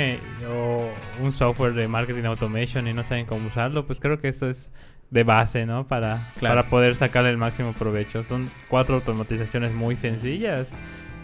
o 0.49 0.89
un 1.21 1.33
software 1.33 1.75
de 1.75 1.89
marketing 1.89 2.25
automation 2.25 2.89
y 2.89 2.95
no 2.95 3.05
saben 3.05 3.27
cómo 3.27 3.47
usarlo, 3.49 3.87
pues 3.87 4.01
creo 4.01 4.19
que 4.19 4.29
eso 4.29 4.49
es 4.49 4.73
de 5.13 5.23
base, 5.25 5.65
¿no? 5.67 5.87
Para, 5.87 6.27
Claro. 6.39 6.57
para 6.57 6.69
poder 6.71 6.97
sacarle 6.97 7.31
el 7.31 7.37
máximo 7.37 7.73
provecho. 7.75 8.25
Son 8.25 8.49
cuatro 8.69 8.97
automatizaciones 8.97 9.73
muy 9.75 9.95
sencillas, 9.95 10.73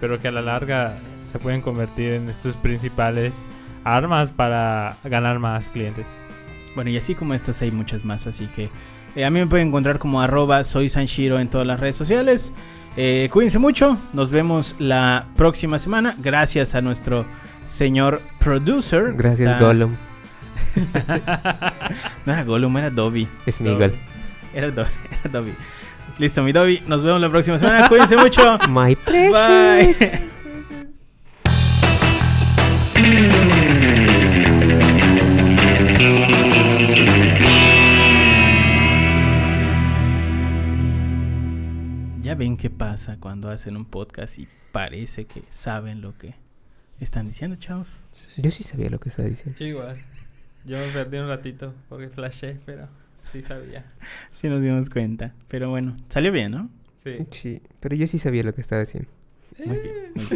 pero 0.01 0.21
que 0.21 0.29
a 0.29 0.31
la 0.31 0.43
larga 0.43 0.99
se 1.25 1.39
pueden 1.41 1.61
convertir 1.63 2.13
en 2.13 2.33
sus 2.35 2.57
principales 2.57 3.45
armas 3.85 4.31
para 4.31 4.97
ganar 5.05 5.39
más 5.41 5.71
clientes. 5.71 6.07
Bueno, 6.75 6.91
y 6.91 6.97
así 6.99 7.15
como 7.15 7.35
estas 7.35 7.61
hay 7.63 7.71
muchas 7.71 8.05
más, 8.05 8.27
así 8.27 8.47
que 8.55 8.69
eh, 9.17 9.25
a 9.25 9.31
mí 9.31 9.41
me 9.41 9.47
pueden 9.47 9.69
encontrar 9.69 9.99
como 9.99 10.21
arroba 10.21 10.63
soy 10.65 10.89
Sanshiro 10.91 11.41
en 11.41 11.49
todas 11.49 11.67
las 11.67 11.81
redes 11.81 11.97
sociales. 11.97 12.53
Eh, 12.97 13.29
cuídense 13.33 13.59
mucho, 13.59 13.97
nos 14.13 14.31
vemos 14.31 14.75
la 14.79 15.27
próxima 15.35 15.79
semana. 15.79 16.15
Gracias 16.19 16.75
a 16.75 16.83
nuestro 16.83 17.25
señor 17.65 18.21
producer. 18.39 19.15
Gracias 19.17 19.51
Está- 19.53 19.65
Gollum, 19.65 19.97
No 22.27 22.33
era 22.33 22.45
Gollum, 22.45 22.77
era 22.79 22.91
Dobby. 22.91 23.29
es 23.47 23.61
Miguel. 23.61 23.95
Era, 24.55 24.71
Do- 24.71 24.83
era 25.25 25.31
Dobby. 25.33 25.55
Listo, 26.19 26.43
mi 26.43 26.53
Dobby. 26.53 26.83
Nos 26.87 27.03
vemos 27.03 27.21
la 27.21 27.29
próxima 27.31 27.59
semana. 27.59 27.87
Cuídense 27.89 28.17
mucho. 28.17 28.59
My 28.69 28.95
Bye. 28.95 29.95
precious. 29.95 30.21
Ya 42.21 42.35
ven 42.35 42.57
qué 42.57 42.69
pasa 42.69 43.17
cuando 43.19 43.49
hacen 43.51 43.77
un 43.77 43.85
podcast 43.87 44.39
y 44.39 44.49
parece 44.73 45.25
que 45.27 45.43
saben 45.51 46.03
lo 46.03 46.17
que 46.19 46.35
están 47.01 47.27
diciendo, 47.27 47.57
chavos. 47.57 48.03
Yo 48.37 48.51
sí 48.51 48.63
sabía 48.65 48.91
lo 48.91 48.99
que 49.01 49.09
estaba 49.09 49.29
diciendo. 49.29 49.65
Igual. 49.65 49.97
Yo 50.65 50.79
me 50.79 50.87
perdí 50.89 51.19
un 51.19 51.29
ratito 51.29 51.75
porque 51.89 52.09
flashé, 52.09 52.57
pero 52.67 52.89
sí 53.17 53.43
sabía. 53.43 53.85
Sí 54.33 54.49
nos 54.49 54.63
dimos 54.63 54.91
cuenta. 54.91 55.35
Pero 55.49 55.71
bueno, 55.71 55.97
salió 56.09 56.31
bien, 56.33 56.53
¿no? 56.53 56.71
Sí. 56.97 57.19
Sí, 57.31 57.63
pero 57.81 57.97
yo 57.97 58.07
sí 58.07 58.19
sabía 58.19 58.43
lo 58.43 58.55
que 58.55 58.61
estaba 58.61 58.81
diciendo. 58.81 59.11
Muy 59.65 59.77
bien. 59.79 59.95
muy 59.95 60.03
bien. 60.15 60.27